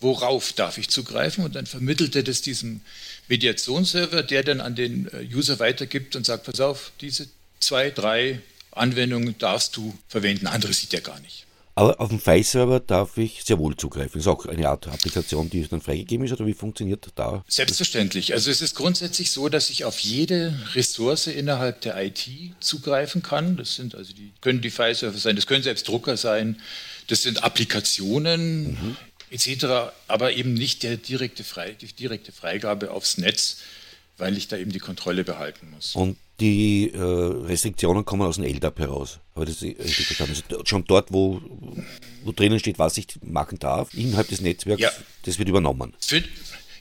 worauf 0.00 0.52
darf 0.52 0.78
ich 0.78 0.88
zugreifen 0.88 1.44
und 1.44 1.56
dann 1.56 1.66
vermittelt 1.66 2.14
er 2.14 2.22
das 2.22 2.40
diesem 2.40 2.80
Mediationsserver, 3.28 4.22
der 4.22 4.44
dann 4.44 4.60
an 4.60 4.74
den 4.74 5.08
äh, 5.12 5.26
User 5.34 5.58
weitergibt 5.58 6.16
und 6.16 6.24
sagt, 6.24 6.44
pass 6.44 6.60
auf, 6.60 6.92
diese 7.00 7.28
zwei, 7.60 7.90
drei 7.90 8.40
Anwendungen 8.70 9.36
darfst 9.38 9.76
du 9.76 9.96
verwenden, 10.08 10.46
andere 10.46 10.72
sieht 10.72 10.94
er 10.94 11.00
gar 11.00 11.18
nicht. 11.20 11.47
Aber 11.78 12.00
auf 12.00 12.08
dem 12.08 12.18
File-Server 12.18 12.80
darf 12.80 13.18
ich 13.18 13.44
sehr 13.44 13.60
wohl 13.60 13.76
zugreifen. 13.76 14.18
Ist 14.20 14.26
auch 14.26 14.46
eine 14.46 14.68
Art 14.68 14.88
Applikation, 14.88 15.48
die 15.48 15.64
dann 15.68 15.80
freigegeben 15.80 16.26
ist, 16.26 16.32
oder 16.32 16.44
wie 16.44 16.52
funktioniert 16.52 17.06
da? 17.14 17.44
Selbstverständlich. 17.46 18.32
Also 18.32 18.50
es 18.50 18.60
ist 18.60 18.74
grundsätzlich 18.74 19.30
so, 19.30 19.48
dass 19.48 19.70
ich 19.70 19.84
auf 19.84 20.00
jede 20.00 20.58
Ressource 20.74 21.28
innerhalb 21.28 21.80
der 21.82 21.96
IT 22.04 22.28
zugreifen 22.58 23.22
kann. 23.22 23.56
Das 23.56 23.76
sind 23.76 23.94
also 23.94 24.12
die, 24.12 24.32
können 24.40 24.60
die 24.60 24.70
File-Server 24.70 25.16
sein, 25.16 25.36
das 25.36 25.46
können 25.46 25.62
selbst 25.62 25.86
Drucker 25.86 26.16
sein, 26.16 26.60
das 27.06 27.22
sind 27.22 27.44
Applikationen 27.44 28.72
mhm. 28.72 28.96
etc., 29.30 29.92
aber 30.08 30.32
eben 30.32 30.54
nicht 30.54 30.82
der 30.82 30.96
direkte 30.96 31.44
Frei, 31.44 31.76
die 31.80 31.86
direkte 31.86 32.32
Freigabe 32.32 32.90
aufs 32.90 33.18
Netz, 33.18 33.58
weil 34.16 34.36
ich 34.36 34.48
da 34.48 34.56
eben 34.56 34.72
die 34.72 34.80
Kontrolle 34.80 35.22
behalten 35.22 35.70
muss. 35.70 35.94
Und 35.94 36.16
die 36.40 36.92
äh, 36.92 36.98
Restriktionen 36.98 38.04
kommen 38.04 38.22
aus 38.22 38.36
dem 38.36 38.44
LDAP 38.44 38.78
heraus. 38.78 39.18
Aber 39.34 39.44
das 39.44 39.56
ist 39.56 39.62
richtig 39.62 40.06
verstanden. 40.06 40.40
Also 40.50 40.64
schon 40.64 40.84
dort, 40.84 41.12
wo, 41.12 41.40
wo 42.24 42.32
drinnen 42.32 42.60
steht, 42.60 42.78
was 42.78 42.96
ich 42.96 43.08
machen 43.22 43.58
darf, 43.58 43.92
innerhalb 43.94 44.28
des 44.28 44.40
Netzwerks, 44.40 44.82
ja. 44.82 44.90
das 45.24 45.38
wird 45.38 45.48
übernommen. 45.48 45.94
Für, 46.00 46.22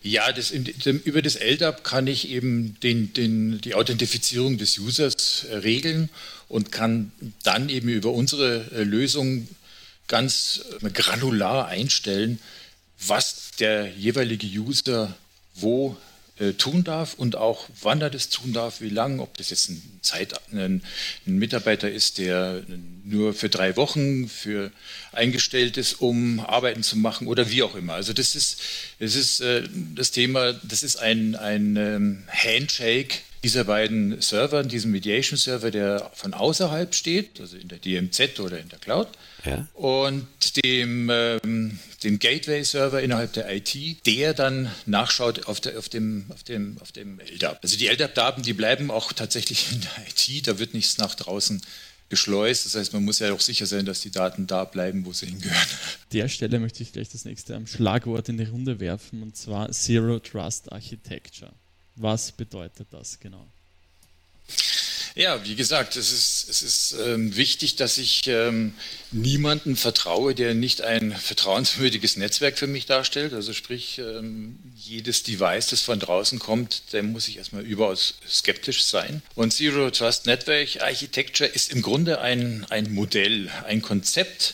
ja, 0.03 0.31
das, 0.31 0.51
über 0.51 1.21
das 1.21 1.35
LDAP 1.35 1.83
kann 1.83 2.07
ich 2.07 2.29
eben 2.29 2.79
den, 2.81 3.13
den, 3.13 3.59
die 3.61 3.73
Authentifizierung 3.73 4.57
des 4.57 4.77
Users 4.77 5.45
äh, 5.45 5.57
regeln 5.57 6.09
und 6.47 6.71
kann 6.71 7.11
dann 7.43 7.69
eben 7.69 7.89
über 7.89 8.11
unsere 8.11 8.71
äh, 8.71 8.83
Lösung 8.83 9.47
ganz 10.07 10.63
äh, 10.81 10.89
granular 10.91 11.67
einstellen, 11.67 12.39
was 13.05 13.51
der 13.59 13.91
jeweilige 13.91 14.47
User 14.47 15.15
wo 15.55 15.97
äh, 16.39 16.53
tun 16.53 16.83
darf 16.83 17.13
und 17.15 17.35
auch 17.35 17.67
wann 17.81 18.01
er 18.01 18.09
das 18.09 18.29
tun 18.29 18.53
darf, 18.53 18.81
wie 18.81 18.89
lange, 18.89 19.21
ob 19.21 19.37
das 19.37 19.49
jetzt 19.49 19.69
ein, 19.69 19.99
Zeit, 20.01 20.33
ein, 20.51 20.83
ein, 21.25 21.37
Mitarbeiter 21.37 21.89
ist, 21.89 22.17
der 22.17 22.63
nur 23.03 23.33
für 23.33 23.49
drei 23.49 23.75
Wochen 23.75 24.29
für 24.29 24.71
eingestellt 25.11 25.77
ist, 25.77 26.01
um 26.01 26.39
Arbeiten 26.39 26.83
zu 26.83 26.97
machen 26.97 27.27
oder 27.27 27.49
wie 27.49 27.63
auch 27.63 27.75
immer. 27.75 27.93
Also 27.93 28.13
das 28.13 28.35
ist, 28.35 28.61
das, 28.99 29.15
ist 29.15 29.39
äh, 29.41 29.63
das 29.95 30.11
Thema, 30.11 30.53
das 30.53 30.83
ist 30.83 30.97
ein, 30.97 31.35
ein 31.35 31.75
ähm, 31.75 32.23
Handshake 32.27 33.21
dieser 33.43 33.63
beiden 33.63 34.21
Server, 34.21 34.63
diesem 34.63 34.91
Mediation-Server, 34.91 35.71
der 35.71 36.11
von 36.13 36.33
außerhalb 36.33 36.93
steht, 36.93 37.39
also 37.39 37.57
in 37.57 37.67
der 37.67 37.77
DMZ 37.77 38.39
oder 38.39 38.59
in 38.59 38.69
der 38.69 38.79
Cloud, 38.79 39.07
ja. 39.45 39.67
und 39.73 40.27
dem, 40.63 41.09
ähm, 41.11 41.79
dem 42.03 42.19
Gateway-Server 42.19 43.01
innerhalb 43.01 43.33
der 43.33 43.53
IT, 43.53 44.05
der 44.05 44.33
dann 44.33 44.71
nachschaut 44.85 45.47
auf, 45.47 45.59
der, 45.59 45.77
auf, 45.77 45.89
dem, 45.89 46.25
auf, 46.29 46.43
dem, 46.43 46.77
auf 46.81 46.91
dem 46.91 47.19
LDAP. 47.19 47.59
Also 47.61 47.77
die 47.77 47.87
LDAP-Daten, 47.87 48.41
die 48.41 48.53
bleiben 48.53 48.91
auch 48.91 49.13
tatsächlich 49.13 49.71
in 49.71 49.81
der 49.81 50.07
IT, 50.07 50.47
da 50.47 50.59
wird 50.59 50.73
nichts 50.73 50.97
nach 50.97 51.15
draußen 51.15 51.61
geschleust. 52.09 52.65
Das 52.65 52.75
heißt, 52.75 52.93
man 52.93 53.03
muss 53.03 53.19
ja 53.19 53.33
auch 53.33 53.39
sicher 53.39 53.65
sein, 53.65 53.85
dass 53.85 54.01
die 54.01 54.11
Daten 54.11 54.47
da 54.47 54.63
bleiben, 54.63 55.05
wo 55.05 55.13
sie 55.13 55.27
hingehören. 55.27 55.57
An 55.57 56.07
der 56.13 56.29
Stelle 56.29 56.59
möchte 56.59 56.83
ich 56.83 56.93
gleich 56.93 57.09
das 57.09 57.25
nächste 57.25 57.59
Schlagwort 57.67 58.29
in 58.29 58.37
die 58.37 58.45
Runde 58.45 58.79
werfen, 58.79 59.21
und 59.21 59.35
zwar 59.35 59.71
Zero 59.71 60.19
Trust 60.19 60.71
Architecture. 60.71 61.51
Was 61.97 62.31
bedeutet 62.31 62.87
das 62.91 63.19
genau? 63.19 63.45
Ja, 65.15 65.43
wie 65.43 65.55
gesagt, 65.55 65.95
es 65.95 66.11
ist, 66.11 66.47
es 66.47 66.61
ist 66.61 66.95
ähm, 67.03 67.35
wichtig, 67.35 67.75
dass 67.75 67.97
ich 67.97 68.27
ähm, 68.27 68.75
niemanden 69.11 69.75
vertraue, 69.75 70.35
der 70.35 70.53
nicht 70.53 70.81
ein 70.81 71.11
vertrauenswürdiges 71.11 72.17
Netzwerk 72.17 72.59
für 72.59 72.67
mich 72.67 72.85
darstellt. 72.85 73.33
Also 73.33 73.51
sprich, 73.53 73.97
ähm, 73.97 74.59
jedes 74.75 75.23
Device, 75.23 75.71
das 75.71 75.81
von 75.81 75.99
draußen 75.99 76.37
kommt, 76.37 76.93
dem 76.93 77.13
muss 77.13 77.27
ich 77.27 77.37
erstmal 77.37 77.63
überaus 77.63 78.13
skeptisch 78.29 78.83
sein. 78.83 79.23
Und 79.33 79.53
Zero 79.53 79.89
Trust 79.89 80.27
Network 80.27 80.81
Architecture 80.81 81.49
ist 81.49 81.73
im 81.73 81.81
Grunde 81.81 82.21
ein, 82.21 82.67
ein 82.69 82.93
Modell, 82.93 83.49
ein 83.65 83.81
Konzept, 83.81 84.53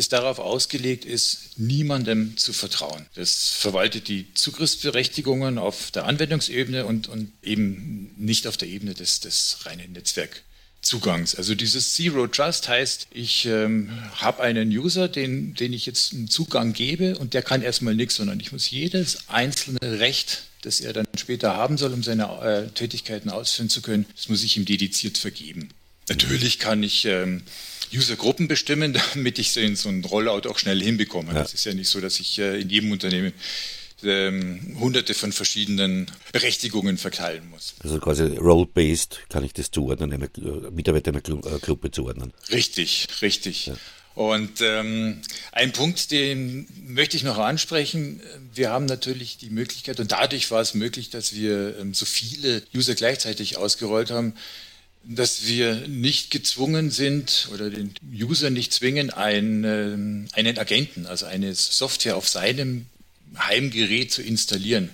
das 0.00 0.08
darauf 0.08 0.38
ausgelegt 0.38 1.04
ist, 1.04 1.58
niemandem 1.58 2.38
zu 2.38 2.54
vertrauen. 2.54 3.04
Das 3.16 3.50
verwaltet 3.50 4.08
die 4.08 4.32
Zugriffsberechtigungen 4.32 5.58
auf 5.58 5.90
der 5.90 6.06
Anwendungsebene 6.06 6.86
und, 6.86 7.08
und 7.08 7.30
eben 7.42 8.10
nicht 8.16 8.46
auf 8.46 8.56
der 8.56 8.68
Ebene 8.68 8.94
des, 8.94 9.20
des 9.20 9.58
reinen 9.66 9.92
Netzwerkzugangs. 9.92 11.34
Also 11.34 11.54
dieses 11.54 11.94
Zero 11.94 12.26
Trust 12.28 12.68
heißt, 12.68 13.08
ich 13.10 13.44
ähm, 13.44 13.90
habe 14.14 14.42
einen 14.42 14.70
User, 14.70 15.06
den, 15.06 15.52
den 15.54 15.74
ich 15.74 15.84
jetzt 15.84 16.14
einen 16.14 16.28
Zugang 16.28 16.72
gebe 16.72 17.18
und 17.18 17.34
der 17.34 17.42
kann 17.42 17.60
erstmal 17.60 17.94
nichts, 17.94 18.14
sondern 18.14 18.40
ich 18.40 18.52
muss 18.52 18.70
jedes 18.70 19.28
einzelne 19.28 20.00
Recht 20.00 20.44
das 20.62 20.82
er 20.82 20.92
dann 20.92 21.06
später 21.16 21.56
haben 21.56 21.78
soll, 21.78 21.94
um 21.94 22.02
seine 22.02 22.24
äh, 22.42 22.68
Tätigkeiten 22.68 23.30
ausführen 23.30 23.70
zu 23.70 23.80
können, 23.80 24.04
das 24.14 24.28
muss 24.28 24.42
ich 24.42 24.58
ihm 24.58 24.66
dediziert 24.66 25.16
vergeben. 25.16 25.70
Natürlich 26.10 26.58
kann 26.58 26.82
ich 26.82 27.04
ähm, 27.06 27.42
Usergruppen 27.94 28.48
bestimmen, 28.48 28.92
damit 29.14 29.38
ich 29.38 29.52
so 29.52 29.88
einen 29.88 30.04
Rollout 30.04 30.48
auch 30.48 30.58
schnell 30.58 30.82
hinbekomme. 30.82 31.32
Ja. 31.32 31.42
Das 31.42 31.54
ist 31.54 31.64
ja 31.64 31.72
nicht 31.72 31.88
so, 31.88 32.00
dass 32.00 32.20
ich 32.20 32.38
äh, 32.38 32.60
in 32.60 32.68
jedem 32.68 32.92
Unternehmen 32.92 33.32
ähm, 34.02 34.76
hunderte 34.80 35.14
von 35.14 35.32
verschiedenen 35.32 36.06
Berechtigungen 36.32 36.96
verteilen 36.96 37.48
muss. 37.50 37.74
Also 37.82 37.98
quasi 37.98 38.22
role-based 38.24 39.20
kann 39.28 39.44
ich 39.44 39.52
das 39.52 39.70
zuordnen, 39.70 40.12
einer 40.12 40.26
äh, 40.38 40.70
Mitarbeiter 40.70 41.10
einer 41.10 41.20
äh, 41.20 41.58
Gruppe 41.60 41.90
zuordnen. 41.90 42.32
Richtig, 42.50 43.08
richtig. 43.22 43.66
Ja. 43.66 43.74
Und 44.14 44.60
ähm, 44.60 45.20
ein 45.52 45.72
Punkt, 45.72 46.10
den 46.10 46.66
möchte 46.86 47.16
ich 47.16 47.22
noch 47.22 47.38
ansprechen. 47.38 48.20
Wir 48.54 48.70
haben 48.70 48.86
natürlich 48.86 49.38
die 49.38 49.50
Möglichkeit, 49.50 50.00
und 50.00 50.12
dadurch 50.12 50.50
war 50.50 50.60
es 50.60 50.74
möglich, 50.74 51.10
dass 51.10 51.34
wir 51.34 51.78
ähm, 51.78 51.94
so 51.94 52.04
viele 52.04 52.62
User 52.74 52.94
gleichzeitig 52.94 53.56
ausgerollt 53.56 54.10
haben, 54.10 54.34
dass 55.04 55.46
wir 55.46 55.88
nicht 55.88 56.30
gezwungen 56.30 56.90
sind 56.90 57.48
oder 57.52 57.70
den 57.70 57.94
User 58.12 58.50
nicht 58.50 58.72
zwingen, 58.72 59.10
einen, 59.10 60.28
einen 60.32 60.58
Agenten, 60.58 61.06
also 61.06 61.26
eine 61.26 61.54
Software 61.54 62.16
auf 62.16 62.28
seinem 62.28 62.86
Heimgerät 63.36 64.12
zu 64.12 64.22
installieren 64.22 64.90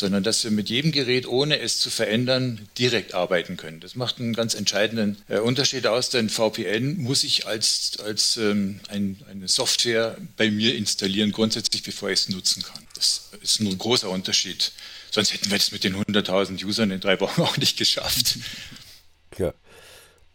sondern 0.00 0.24
dass 0.24 0.42
wir 0.42 0.50
mit 0.50 0.68
jedem 0.68 0.90
Gerät, 0.90 1.28
ohne 1.28 1.60
es 1.60 1.78
zu 1.78 1.90
verändern, 1.90 2.68
direkt 2.78 3.14
arbeiten 3.14 3.56
können. 3.56 3.80
Das 3.80 3.94
macht 3.94 4.18
einen 4.18 4.32
ganz 4.32 4.54
entscheidenden 4.54 5.18
äh, 5.28 5.38
Unterschied 5.38 5.86
aus, 5.86 6.08
denn 6.08 6.28
VPN 6.28 6.96
muss 6.96 7.22
ich 7.22 7.46
als, 7.46 7.98
als 8.04 8.36
ähm, 8.38 8.80
ein, 8.88 9.20
eine 9.30 9.46
Software 9.46 10.16
bei 10.36 10.50
mir 10.50 10.74
installieren, 10.74 11.30
grundsätzlich, 11.30 11.82
bevor 11.82 12.08
ich 12.08 12.20
es 12.20 12.28
nutzen 12.30 12.62
kann. 12.62 12.82
Das 12.94 13.28
ist 13.42 13.60
ein 13.60 13.78
großer 13.78 14.08
Unterschied. 14.08 14.72
Sonst 15.10 15.32
hätten 15.32 15.50
wir 15.50 15.58
das 15.58 15.70
mit 15.70 15.84
den 15.84 15.94
100.000 15.94 16.64
Usern 16.64 16.90
in 16.90 17.00
drei 17.00 17.20
Wochen 17.20 17.42
auch 17.42 17.56
nicht 17.58 17.76
geschafft. 17.76 18.38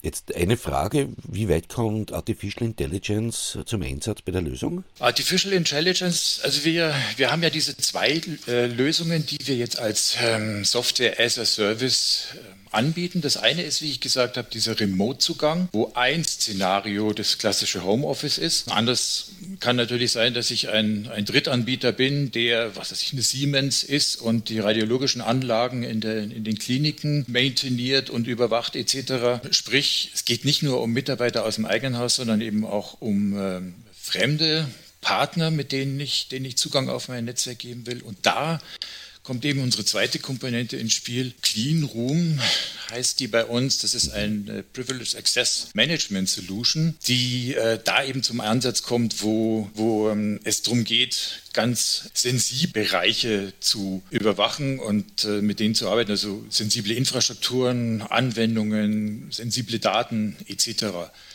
Jetzt 0.06 0.36
eine 0.36 0.56
Frage, 0.56 1.10
wie 1.28 1.50
weit 1.50 1.68
kommt 1.68 2.14
Artificial 2.14 2.64
Intelligence 2.64 3.58
zum 3.66 3.82
Einsatz 3.82 4.22
bei 4.22 4.32
der 4.32 4.44
Lösung? 4.44 4.84
Artificial 5.00 5.52
Intelligence, 5.52 6.42
also 6.44 6.64
wir, 6.64 6.94
wir 7.18 7.32
haben 7.32 7.42
ja 7.42 7.50
diese 7.50 7.76
zwei 7.76 8.22
äh, 8.48 8.68
Lösungen, 8.68 9.26
die 9.26 9.40
wir 9.48 9.56
jetzt 9.56 9.80
als 9.80 10.16
ähm, 10.22 10.64
Software 10.64 11.20
as 11.20 11.40
a 11.40 11.46
Service 11.46 12.28
äh, 12.36 12.65
anbieten. 12.76 13.22
Das 13.22 13.38
eine 13.38 13.64
ist, 13.64 13.82
wie 13.82 13.90
ich 13.90 14.02
gesagt 14.02 14.38
habe, 14.38 14.48
dieser 14.52 14.80
Remote-Zugang, 14.80 15.70
wo 15.72 15.92
ein 15.96 16.24
Szenario 16.24 17.14
das 17.14 17.38
klassische 17.38 17.84
Homeoffice 17.84 18.38
ist. 18.38 18.72
Anders 18.72 19.32
kann 19.60 19.76
natürlich 19.76 20.12
sein, 20.12 20.34
dass 20.34 20.52
ich 20.52 20.70
ein, 20.70 21.08
ein 21.08 21.26
Drittanbieter 21.26 21.92
bin, 21.92 22.32
der, 22.32 22.76
was 22.76 22.92
weiß 22.92 23.02
ich, 23.02 23.14
eine 23.14 23.22
Siemens 23.22 23.84
ist 23.84 24.18
und 24.18 24.50
die 24.50 24.60
radiologischen 24.60 25.22
Anlagen 25.22 25.84
in, 25.84 26.02
der, 26.02 26.24
in 26.24 26.44
den 26.44 26.60
Kliniken 26.60 27.26
maintainiert 27.28 28.10
und 28.10 28.28
überwacht 28.28 28.76
etc. 28.76 29.46
Sprich, 29.52 30.12
es 30.14 30.26
geht 30.26 30.46
nicht 30.46 30.62
nur 30.62 30.82
um 30.82 30.92
Mitarbeiter 30.92 31.46
aus 31.46 31.56
dem 31.56 31.66
eigenen 31.66 31.98
Haus, 31.98 32.16
sondern 32.16 32.42
eben 32.42 32.66
auch 32.66 33.02
um 33.02 33.38
äh, 33.38 33.62
fremde 34.00 34.68
Partner, 35.02 35.52
mit 35.52 35.72
denen 35.72 36.00
ich, 36.00 36.30
denen 36.30 36.46
ich 36.46 36.58
Zugang 36.58 36.90
auf 36.90 37.10
mein 37.10 37.26
Netzwerk 37.26 37.60
geben 37.60 37.86
will. 37.86 38.02
Und 38.02 38.18
da 38.24 38.60
kommt 39.26 39.44
eben 39.44 39.62
unsere 39.62 39.84
zweite 39.84 40.20
Komponente 40.20 40.78
ins 40.78 40.94
Spiel. 40.94 41.34
Clean 41.42 41.84
Room 41.84 42.40
heißt 42.92 43.20
die 43.20 43.28
bei 43.28 43.44
uns. 43.44 43.80
Das 43.80 43.96
ist 43.96 44.10
ein 44.10 44.48
äh, 44.48 44.62
Privileged 44.62 45.18
Access 45.18 45.70
Management 45.74 46.30
Solution, 46.30 46.96
die 47.08 47.56
äh, 47.56 47.80
da 47.84 48.04
eben 48.06 48.22
zum 48.22 48.40
Einsatz 48.40 48.84
kommt, 48.84 49.24
wo, 49.24 49.70
wo 49.74 50.10
ähm, 50.10 50.40
es 50.44 50.62
darum 50.62 50.84
geht, 50.84 51.42
ganz 51.56 52.10
sensible 52.14 52.84
Bereiche 52.84 53.54
zu 53.62 54.04
überwachen 54.12 54.80
und 54.80 55.24
äh, 55.24 55.42
mit 55.42 55.60
denen 55.60 55.74
zu 55.74 55.90
arbeiten, 55.90 56.12
also 56.12 56.44
sensible 56.50 56.94
Infrastrukturen, 56.94 58.02
Anwendungen, 58.02 59.32
sensible 59.32 59.80
Daten 59.80 60.36
etc. 60.48 60.86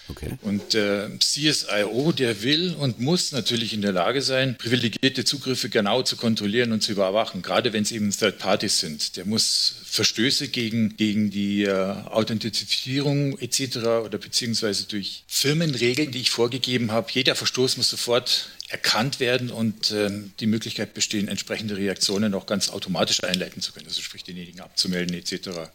Okay. 0.08 0.38
Und 0.42 0.74
äh, 0.74 1.08
CSIO, 1.18 2.12
der 2.12 2.42
will 2.42 2.74
und 2.78 3.00
muss 3.00 3.32
natürlich 3.32 3.72
in 3.72 3.80
der 3.80 3.92
Lage 3.92 4.22
sein, 4.22 4.56
privilegierte 4.58 5.24
Zugriffe 5.24 5.68
genau 5.68 6.02
zu 6.02 6.16
kontrollieren 6.16 6.72
und 6.72 6.82
zu 6.82 6.92
überwachen, 6.92 7.42
gerade 7.42 7.72
wenn 7.72 7.82
es 7.82 7.92
eben 7.92 8.10
Third 8.10 8.38
Parties 8.38 8.80
sind. 8.80 9.16
Der 9.16 9.24
muss 9.24 9.76
Verstöße 9.84 10.48
gegen, 10.48 10.96
gegen 10.96 11.30
die 11.30 11.64
äh, 11.64 11.72
Authentifizierung 11.72 13.38
etc. 13.38 13.78
oder 14.04 14.18
beziehungsweise 14.18 14.84
durch 14.84 15.24
Firmenregeln, 15.26 16.10
die 16.10 16.20
ich 16.20 16.30
vorgegeben 16.30 16.92
habe, 16.92 17.10
jeder 17.12 17.34
Verstoß 17.34 17.78
muss 17.78 17.88
sofort 17.88 18.50
erkannt 18.70 19.20
werden 19.20 19.50
und 19.50 19.90
äh, 19.90 20.10
die 20.38 20.46
Möglichkeit 20.46 20.94
bestehen, 20.94 21.28
entsprechende 21.28 21.76
Reaktionen 21.76 22.34
auch 22.34 22.46
ganz 22.46 22.70
automatisch 22.70 23.22
einleiten 23.24 23.60
zu 23.60 23.72
können, 23.72 23.86
also 23.86 24.00
sprich 24.00 24.24
denjenigen 24.24 24.60
abzumelden 24.60 25.14
etc. 25.14 25.70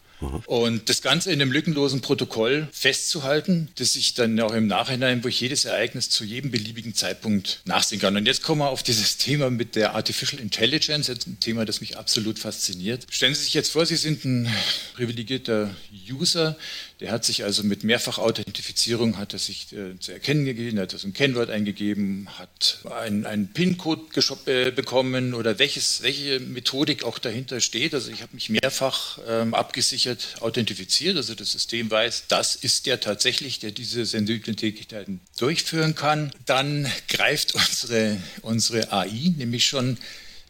Und 0.46 0.88
das 0.88 1.02
Ganze 1.02 1.30
in 1.30 1.42
einem 1.42 1.52
lückenlosen 1.52 2.00
Protokoll 2.00 2.68
festzuhalten, 2.72 3.68
das 3.76 3.96
ich 3.96 4.14
dann 4.14 4.40
auch 4.40 4.52
im 4.52 4.66
Nachhinein, 4.66 5.22
wo 5.22 5.28
ich 5.28 5.40
jedes 5.40 5.66
Ereignis 5.66 6.08
zu 6.08 6.24
jedem 6.24 6.50
beliebigen 6.50 6.94
Zeitpunkt 6.94 7.60
nachsehen 7.66 8.00
kann. 8.00 8.16
Und 8.16 8.24
jetzt 8.24 8.42
kommen 8.42 8.62
wir 8.62 8.70
auf 8.70 8.82
dieses 8.82 9.16
Thema 9.18 9.50
mit 9.50 9.76
der 9.76 9.94
Artificial 9.94 10.40
Intelligence, 10.40 11.10
ein 11.10 11.38
Thema, 11.40 11.64
das 11.66 11.80
mich 11.80 11.98
absolut 11.98 12.38
fasziniert. 12.38 13.06
Stellen 13.10 13.34
Sie 13.34 13.44
sich 13.44 13.54
jetzt 13.54 13.72
vor, 13.72 13.84
Sie 13.84 13.96
sind 13.96 14.24
ein 14.24 14.50
privilegierter 14.94 15.70
User, 16.10 16.56
der 17.00 17.12
hat 17.12 17.24
sich 17.24 17.44
also 17.44 17.62
mit 17.62 17.84
Mehrfach-Authentifizierung 17.84 19.18
hat 19.18 19.34
er 19.34 19.38
sich 19.38 19.72
äh, 19.72 19.98
zu 20.00 20.12
erkennen 20.12 20.46
gegeben, 20.46 20.78
hat 20.78 20.94
also 20.94 21.06
ein 21.06 21.12
Kennwort 21.12 21.50
eingegeben, 21.50 22.28
hat 22.38 22.78
einen, 22.90 23.48
PIN-Code 23.52 24.02
äh, 24.46 24.70
bekommen 24.70 25.34
oder 25.34 25.58
welches, 25.58 26.02
welche 26.02 26.40
Methodik 26.40 27.04
auch 27.04 27.18
dahinter 27.18 27.60
steht. 27.60 27.92
Also 27.94 28.10
ich 28.10 28.22
habe 28.22 28.34
mich 28.34 28.48
mehrfach 28.48 29.18
ähm, 29.28 29.52
abgesichert 29.52 30.36
authentifiziert. 30.40 31.16
Also 31.16 31.34
das 31.34 31.52
System 31.52 31.90
weiß, 31.90 32.24
das 32.28 32.56
ist 32.56 32.86
der 32.86 33.00
tatsächlich, 33.00 33.58
der 33.58 33.72
diese 33.72 34.06
sensiblen 34.06 34.56
Tätigkeiten 34.56 35.20
durchführen 35.38 35.94
kann. 35.94 36.32
Dann 36.46 36.90
greift 37.08 37.54
unsere, 37.54 38.18
unsere 38.40 38.92
AI 38.92 39.34
nämlich 39.36 39.66
schon 39.66 39.98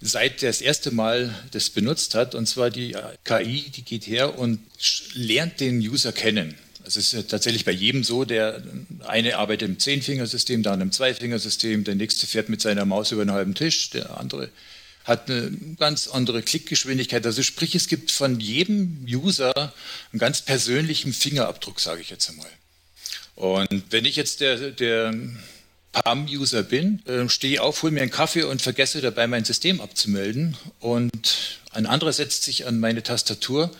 seit 0.01 0.43
das 0.43 0.61
erste 0.61 0.91
Mal 0.91 1.35
das 1.53 1.71
benutzt 1.71 2.15
hat. 2.15 2.35
Und 2.35 2.47
zwar 2.47 2.71
die 2.71 2.97
KI, 3.25 3.71
die 3.71 3.83
geht 3.83 4.07
her 4.07 4.39
und 4.39 4.61
lernt 5.15 5.61
den 5.61 5.79
User 5.79 6.13
kennen. 6.13 6.55
Also 6.85 7.01
es 7.01 7.13
ist 7.13 7.31
tatsächlich 7.31 7.65
bei 7.65 7.73
jedem 7.73 8.05
so, 8.05 8.25
der 8.25 8.63
eine 9.05 9.39
arbeitet 9.39 9.69
im 9.69 9.79
Zehnfingersystem, 9.79 10.63
andere 10.63 10.81
im 10.81 10.93
Zweifingersystem, 10.93 11.83
der 11.83 11.97
nächste 11.97 12.29
fährt 12.29 12.49
mit 12.49 12.61
seiner 12.61 12.85
Maus 12.85 13.11
über 13.11 13.23
einen 13.23 13.33
halben 13.33 13.55
Tisch, 13.57 13.91
der 13.91 14.19
andere 14.19 14.51
hat 15.07 15.31
eine 15.31 15.53
ganz 15.79 16.09
andere 16.09 16.43
Klickgeschwindigkeit. 16.43 17.25
Also 17.25 17.43
sprich, 17.43 17.75
es 17.77 17.87
gibt 17.87 18.11
von 18.11 18.41
jedem 18.41 19.07
User 19.09 19.73
einen 20.13 20.19
ganz 20.19 20.43
persönlichen 20.43 21.13
Fingerabdruck, 21.13 21.79
sage 21.79 22.01
ich 22.01 22.11
jetzt 22.11 22.29
einmal. 22.29 22.51
Und 23.37 23.85
wenn 23.91 24.05
ich 24.05 24.17
jetzt 24.17 24.41
der, 24.41 24.71
der 24.73 25.15
Palm-User 26.03 26.63
bin, 26.63 27.05
äh, 27.07 27.29
stehe 27.29 27.63
auf, 27.63 27.83
hole 27.83 27.93
mir 27.93 28.03
einen 28.03 28.11
Kaffee 28.11 28.43
und 28.43 28.63
vergesse 28.63 29.01
dabei 29.01 29.27
mein 29.27 29.45
System 29.45 29.81
abzumelden 29.81 30.57
und 30.81 31.59
ein 31.73 31.87
anderer 31.87 32.13
setzt 32.13 32.45
sich 32.45 32.67
an 32.67 32.81
meine 32.81 33.03
Tastatur, 33.03 33.71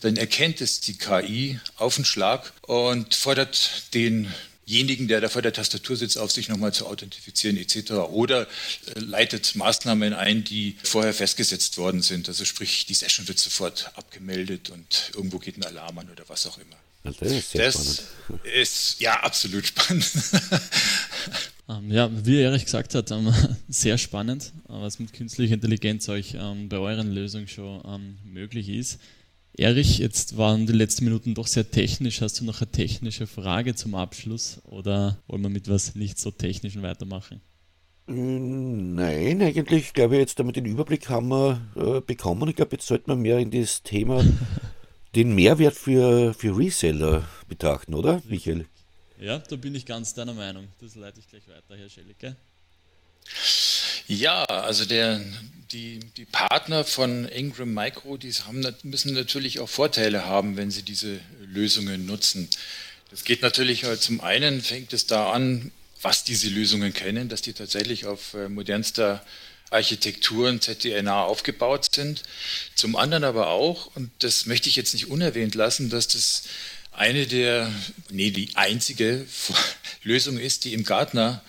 dann 0.00 0.16
erkennt 0.16 0.60
es 0.60 0.80
die 0.80 0.98
KI 0.98 1.60
auf 1.76 1.96
den 1.96 2.04
Schlag 2.04 2.52
und 2.62 3.14
fordert 3.14 3.94
denjenigen, 3.94 5.08
der 5.08 5.20
da 5.20 5.28
vor 5.28 5.42
der 5.42 5.52
Tastatur 5.52 5.96
sitzt, 5.96 6.18
auf 6.18 6.30
sich 6.30 6.48
nochmal 6.48 6.74
zu 6.74 6.86
authentifizieren 6.86 7.56
etc. 7.56 7.92
Oder 8.10 8.42
äh, 8.42 9.00
leitet 9.00 9.54
Maßnahmen 9.54 10.12
ein, 10.12 10.44
die 10.44 10.76
vorher 10.82 11.14
festgesetzt 11.14 11.78
worden 11.78 12.02
sind. 12.02 12.28
Also 12.28 12.44
sprich, 12.44 12.86
die 12.86 12.94
Session 12.94 13.28
wird 13.28 13.38
sofort 13.38 13.90
abgemeldet 13.96 14.70
und 14.70 15.12
irgendwo 15.14 15.38
geht 15.38 15.56
ein 15.56 15.64
Alarm 15.64 15.98
an 15.98 16.10
oder 16.10 16.24
was 16.28 16.46
auch 16.46 16.58
immer. 16.58 16.76
Das 17.04 17.30
ist 17.30 17.54
das 17.54 18.02
ist 18.42 19.00
ja 19.00 19.20
absolut 19.20 19.66
spannend. 19.66 20.06
Ähm, 21.68 21.90
ja, 21.90 22.10
wie 22.26 22.40
Erich 22.40 22.64
gesagt 22.64 22.94
hat, 22.94 23.10
ähm, 23.10 23.32
sehr 23.68 23.98
spannend, 23.98 24.52
was 24.68 24.98
mit 24.98 25.12
künstlicher 25.12 25.54
Intelligenz 25.54 26.08
euch 26.08 26.36
ähm, 26.38 26.68
bei 26.68 26.78
euren 26.78 27.10
Lösungen 27.12 27.48
schon 27.48 28.16
möglich 28.24 28.68
ist. 28.68 29.00
Erich, 29.56 29.98
jetzt 29.98 30.36
waren 30.36 30.66
die 30.66 30.72
letzten 30.72 31.04
Minuten 31.04 31.34
doch 31.34 31.46
sehr 31.46 31.70
technisch. 31.70 32.20
Hast 32.20 32.40
du 32.40 32.44
noch 32.44 32.60
eine 32.60 32.70
technische 32.70 33.26
Frage 33.28 33.74
zum 33.76 33.94
Abschluss 33.94 34.60
oder 34.64 35.18
wollen 35.28 35.42
wir 35.42 35.48
mit 35.48 35.68
was 35.68 35.94
nicht 35.94 36.18
so 36.18 36.32
technischen 36.32 36.82
weitermachen? 36.82 37.40
Hm, 38.08 38.96
nein, 38.96 39.40
eigentlich 39.40 39.94
glaube 39.94 40.16
ich, 40.16 40.20
jetzt 40.20 40.38
damit 40.38 40.56
den 40.56 40.66
Überblick 40.66 41.08
haben 41.08 41.28
wir 41.28 41.60
äh, 41.76 42.00
bekommen. 42.00 42.48
Ich 42.48 42.56
glaube, 42.56 42.72
jetzt 42.72 42.86
sollten 42.86 43.06
wir 43.06 43.16
mehr 43.16 43.38
in 43.38 43.50
das 43.50 43.82
Thema 43.82 44.24
den 45.14 45.34
Mehrwert 45.34 45.74
für, 45.74 46.34
für 46.34 46.58
Reseller 46.58 47.24
betrachten, 47.48 47.94
oder, 47.94 48.20
Michael? 48.28 48.66
Ja, 49.18 49.38
da 49.38 49.56
bin 49.56 49.74
ich 49.74 49.86
ganz 49.86 50.14
deiner 50.14 50.34
Meinung. 50.34 50.68
Das 50.80 50.94
leite 50.94 51.20
ich 51.20 51.28
gleich 51.28 51.46
weiter, 51.46 51.76
Herr 51.76 51.88
Schellicke. 51.88 52.36
Ja, 54.06 54.44
also 54.44 54.84
der, 54.84 55.20
die, 55.72 56.00
die 56.16 56.26
Partner 56.26 56.84
von 56.84 57.26
Ingram 57.28 57.72
Micro, 57.72 58.16
die 58.16 58.32
haben, 58.32 58.66
müssen 58.82 59.14
natürlich 59.14 59.60
auch 59.60 59.68
Vorteile 59.68 60.26
haben, 60.26 60.56
wenn 60.56 60.70
sie 60.70 60.82
diese 60.82 61.20
Lösungen 61.40 62.06
nutzen. 62.06 62.48
Das 63.10 63.24
geht 63.24 63.42
natürlich 63.42 63.84
halt 63.84 64.02
zum 64.02 64.20
einen, 64.20 64.60
fängt 64.60 64.92
es 64.92 65.06
da 65.06 65.30
an, 65.32 65.70
was 66.02 66.24
diese 66.24 66.48
Lösungen 66.48 66.92
kennen, 66.92 67.28
dass 67.28 67.40
die 67.40 67.54
tatsächlich 67.54 68.06
auf 68.06 68.34
äh, 68.34 68.48
modernster 68.48 69.24
Architekturen 69.70 70.60
ZDNA 70.60 71.24
aufgebaut 71.24 71.94
sind. 71.94 72.22
Zum 72.74 72.96
anderen 72.96 73.24
aber 73.24 73.48
auch, 73.48 73.94
und 73.96 74.10
das 74.18 74.46
möchte 74.46 74.68
ich 74.68 74.76
jetzt 74.76 74.92
nicht 74.92 75.08
unerwähnt 75.08 75.54
lassen, 75.54 75.88
dass 75.88 76.08
das 76.08 76.44
eine 76.96 77.26
der, 77.26 77.70
nee, 78.10 78.30
die 78.30 78.50
einzige 78.54 79.26
Lösung 80.02 80.38
ist, 80.38 80.64
die 80.64 80.74
im 80.74 80.84
Gartner 80.84 81.42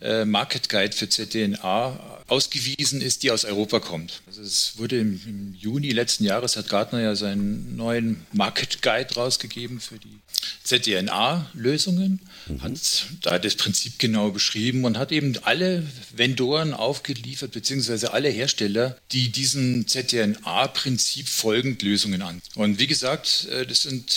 äh, 0.00 0.24
Market 0.24 0.68
Guide 0.68 0.94
für 0.94 1.08
ZDNA 1.08 2.18
ausgewiesen 2.28 3.00
ist, 3.00 3.22
die 3.22 3.30
aus 3.30 3.44
Europa 3.44 3.80
kommt. 3.80 4.20
Also 4.26 4.42
es 4.42 4.74
wurde 4.76 5.00
im, 5.00 5.20
im, 5.26 5.54
Juni 5.58 5.90
letzten 5.90 6.24
Jahres 6.24 6.56
hat 6.56 6.68
Gartner 6.68 7.00
ja 7.00 7.16
seinen 7.16 7.74
neuen 7.76 8.26
Market 8.32 8.82
Guide 8.82 9.14
rausgegeben 9.14 9.80
für 9.80 9.98
die 9.98 10.18
ZDNA-Lösungen, 10.62 12.20
mhm. 12.46 12.62
hat 12.62 13.06
da 13.22 13.38
das 13.38 13.54
Prinzip 13.56 13.98
genau 13.98 14.30
beschrieben 14.30 14.84
und 14.84 14.98
hat 14.98 15.10
eben 15.10 15.36
alle 15.42 15.84
Vendoren 16.14 16.74
aufgeliefert, 16.74 17.52
beziehungsweise 17.52 18.12
alle 18.12 18.28
Hersteller, 18.28 18.96
die 19.10 19.30
diesem 19.30 19.88
ZDNA-Prinzip 19.88 21.26
folgend 21.28 21.82
Lösungen 21.82 22.22
an. 22.22 22.42
Und 22.54 22.78
wie 22.78 22.86
gesagt, 22.86 23.48
äh, 23.50 23.66
das 23.66 23.82
sind 23.82 24.14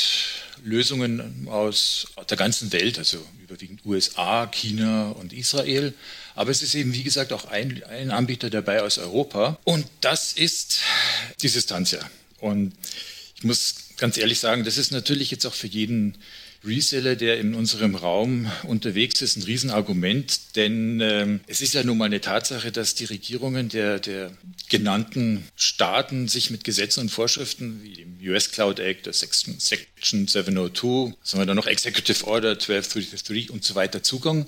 Lösungen 0.63 1.47
aus 1.50 2.08
der 2.30 2.38
ganzen 2.38 2.71
Welt, 2.71 2.97
also 2.97 3.17
überwiegend 3.43 3.86
USA, 3.86 4.47
China 4.47 5.10
und 5.12 5.34
Israel. 5.34 5.93
Aber 6.36 6.52
es 6.52 6.62
ist 6.62 6.76
eben, 6.76 6.93
wie 6.93 7.04
gesagt, 7.04 7.34
auch 7.34 7.45
ein, 7.45 7.84
ein 7.89 8.12
Anbieter 8.12 8.50
dabei 8.50 8.82
aus 8.82 8.97
Europa. 8.97 9.60
Und 9.63 9.86
das 10.02 10.34
ist 10.34 10.80
die 11.41 11.50
Distantia. 11.50 12.00
Und 12.39 12.74
ich 13.36 13.43
muss 13.43 13.76
ganz 13.97 14.17
ehrlich 14.17 14.39
sagen, 14.39 14.63
das 14.63 14.78
ist 14.78 14.91
natürlich 14.91 15.32
jetzt 15.32 15.45
auch 15.45 15.54
für 15.54 15.67
jeden 15.67 16.17
Reseller, 16.63 17.15
der 17.15 17.39
in 17.39 17.56
unserem 17.56 17.95
Raum 17.95 18.52
unterwegs 18.63 19.21
ist, 19.21 19.36
ein 19.36 19.43
Riesenargument, 19.43 20.56
denn 20.56 21.02
äh, 21.02 21.39
es 21.47 21.62
ist 21.62 21.74
ja 21.74 21.84
nun 21.84 21.97
mal 21.97 22.06
eine 22.06 22.21
Tatsache, 22.21 22.71
dass 22.71 22.93
die 22.93 23.06
Regierungen 23.06 23.69
der, 23.69 24.00
der 24.00 24.32
genannten 24.69 25.47
Staaten 25.56 26.28
sich 26.28 26.52
mit 26.52 26.63
Gesetzen 26.63 27.02
und 27.02 27.10
Vorschriften 27.10 27.82
wie 27.84 27.93
dem 27.93 28.17
US 28.24 28.52
Cloud 28.52 28.80
Act, 28.80 29.08
der 29.08 29.13
Section 29.13 29.58
702, 30.28 31.13
was 31.21 31.34
haben 31.34 31.41
wir 31.41 31.45
da 31.45 31.56
noch, 31.56 31.67
Executive 31.67 32.28
Order 32.28 32.52
1233 32.52 33.50
und 33.50 33.63
so 33.63 33.76
weiter 33.76 34.04
Zugang 34.04 34.45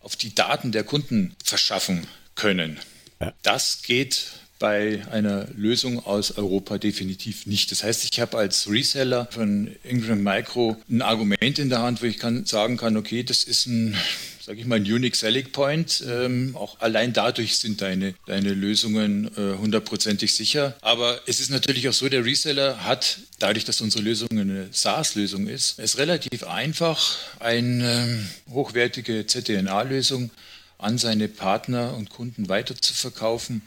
auf 0.00 0.16
die 0.16 0.34
Daten 0.34 0.72
der 0.72 0.84
Kunden 0.84 1.36
verschaffen 1.44 2.06
können. 2.34 2.80
Ja. 3.20 3.32
Das 3.42 3.82
geht 3.82 4.26
bei 4.62 5.02
einer 5.10 5.48
Lösung 5.56 6.06
aus 6.06 6.38
Europa 6.38 6.78
definitiv 6.78 7.46
nicht. 7.46 7.72
Das 7.72 7.82
heißt, 7.82 8.08
ich 8.08 8.20
habe 8.20 8.38
als 8.38 8.70
Reseller 8.70 9.26
von 9.32 9.74
Ingram 9.82 10.22
Micro 10.22 10.80
ein 10.88 11.02
Argument 11.02 11.58
in 11.58 11.68
der 11.68 11.80
Hand, 11.80 12.00
wo 12.00 12.06
ich 12.06 12.16
kann, 12.16 12.44
sagen 12.44 12.76
kann, 12.76 12.96
okay, 12.96 13.24
das 13.24 13.42
ist 13.42 13.66
ein 13.66 13.96
sage 14.40 14.60
ich 14.60 14.66
mal, 14.66 14.76
ein 14.76 14.82
Unique 14.82 15.16
Selling 15.16 15.50
Point. 15.50 16.04
Ähm, 16.08 16.56
auch 16.56 16.78
allein 16.78 17.12
dadurch 17.12 17.58
sind 17.58 17.80
deine, 17.80 18.14
deine 18.26 18.54
Lösungen 18.54 19.26
äh, 19.36 19.58
hundertprozentig 19.58 20.32
sicher. 20.32 20.76
Aber 20.80 21.20
es 21.26 21.40
ist 21.40 21.50
natürlich 21.50 21.88
auch 21.88 21.92
so, 21.92 22.08
der 22.08 22.24
Reseller 22.24 22.84
hat, 22.84 23.18
dadurch, 23.40 23.64
dass 23.64 23.80
unsere 23.80 24.04
Lösung 24.04 24.28
eine 24.30 24.68
SaaS-Lösung 24.70 25.48
ist, 25.48 25.80
es 25.80 25.98
relativ 25.98 26.44
einfach, 26.44 27.16
eine 27.40 28.04
ähm, 28.04 28.28
hochwertige 28.50 29.26
ZDNA-Lösung 29.26 30.30
an 30.78 30.98
seine 30.98 31.26
Partner 31.26 31.96
und 31.96 32.10
Kunden 32.10 32.48
weiterzuverkaufen 32.48 33.62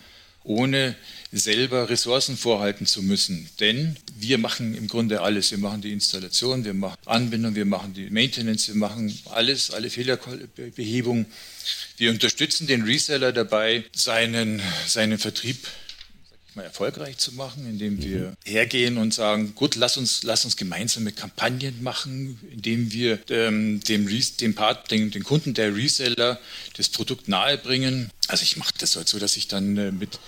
ohne 0.45 0.95
selber 1.31 1.89
Ressourcen 1.89 2.37
vorhalten 2.37 2.85
zu 2.85 3.03
müssen. 3.03 3.49
Denn 3.59 3.97
wir 4.17 4.37
machen 4.37 4.75
im 4.75 4.87
Grunde 4.87 5.21
alles. 5.21 5.51
Wir 5.51 5.57
machen 5.57 5.81
die 5.81 5.91
Installation, 5.91 6.63
wir 6.63 6.73
machen 6.73 6.97
Anbindung, 7.05 7.55
wir 7.55 7.65
machen 7.65 7.93
die 7.93 8.09
Maintenance, 8.09 8.67
wir 8.67 8.75
machen 8.75 9.17
alles, 9.25 9.71
alle 9.71 9.89
Fehlerbehebung. 9.89 11.25
Wir 11.97 12.11
unterstützen 12.11 12.67
den 12.67 12.83
Reseller 12.83 13.33
dabei, 13.33 13.83
seinen, 13.93 14.61
seinen 14.87 15.17
Vertrieb 15.17 15.67
mal 16.55 16.63
erfolgreich 16.63 17.17
zu 17.17 17.33
machen, 17.33 17.67
indem 17.67 18.01
wir 18.01 18.35
hergehen 18.43 18.97
und 18.97 19.13
sagen, 19.13 19.53
gut, 19.55 19.75
lass 19.75 19.97
uns, 19.97 20.23
lass 20.23 20.45
uns 20.45 20.57
gemeinsame 20.57 21.11
Kampagnen 21.11 21.83
machen, 21.83 22.39
indem 22.51 22.91
wir 22.91 23.19
ähm, 23.29 23.81
dem, 23.81 24.07
dem, 24.39 24.55
Part, 24.55 24.91
den, 24.91 25.11
den 25.11 25.23
Kunden 25.23 25.53
der 25.53 25.75
Reseller 25.75 26.39
das 26.77 26.89
Produkt 26.89 27.27
nahebringen. 27.27 28.09
Also 28.27 28.43
ich 28.43 28.57
mache 28.57 28.73
das 28.77 28.95
halt 28.95 29.07
so, 29.07 29.19
dass 29.19 29.37
ich 29.37 29.47
dann 29.47 29.77
äh, 29.77 29.91
mit 29.91 30.19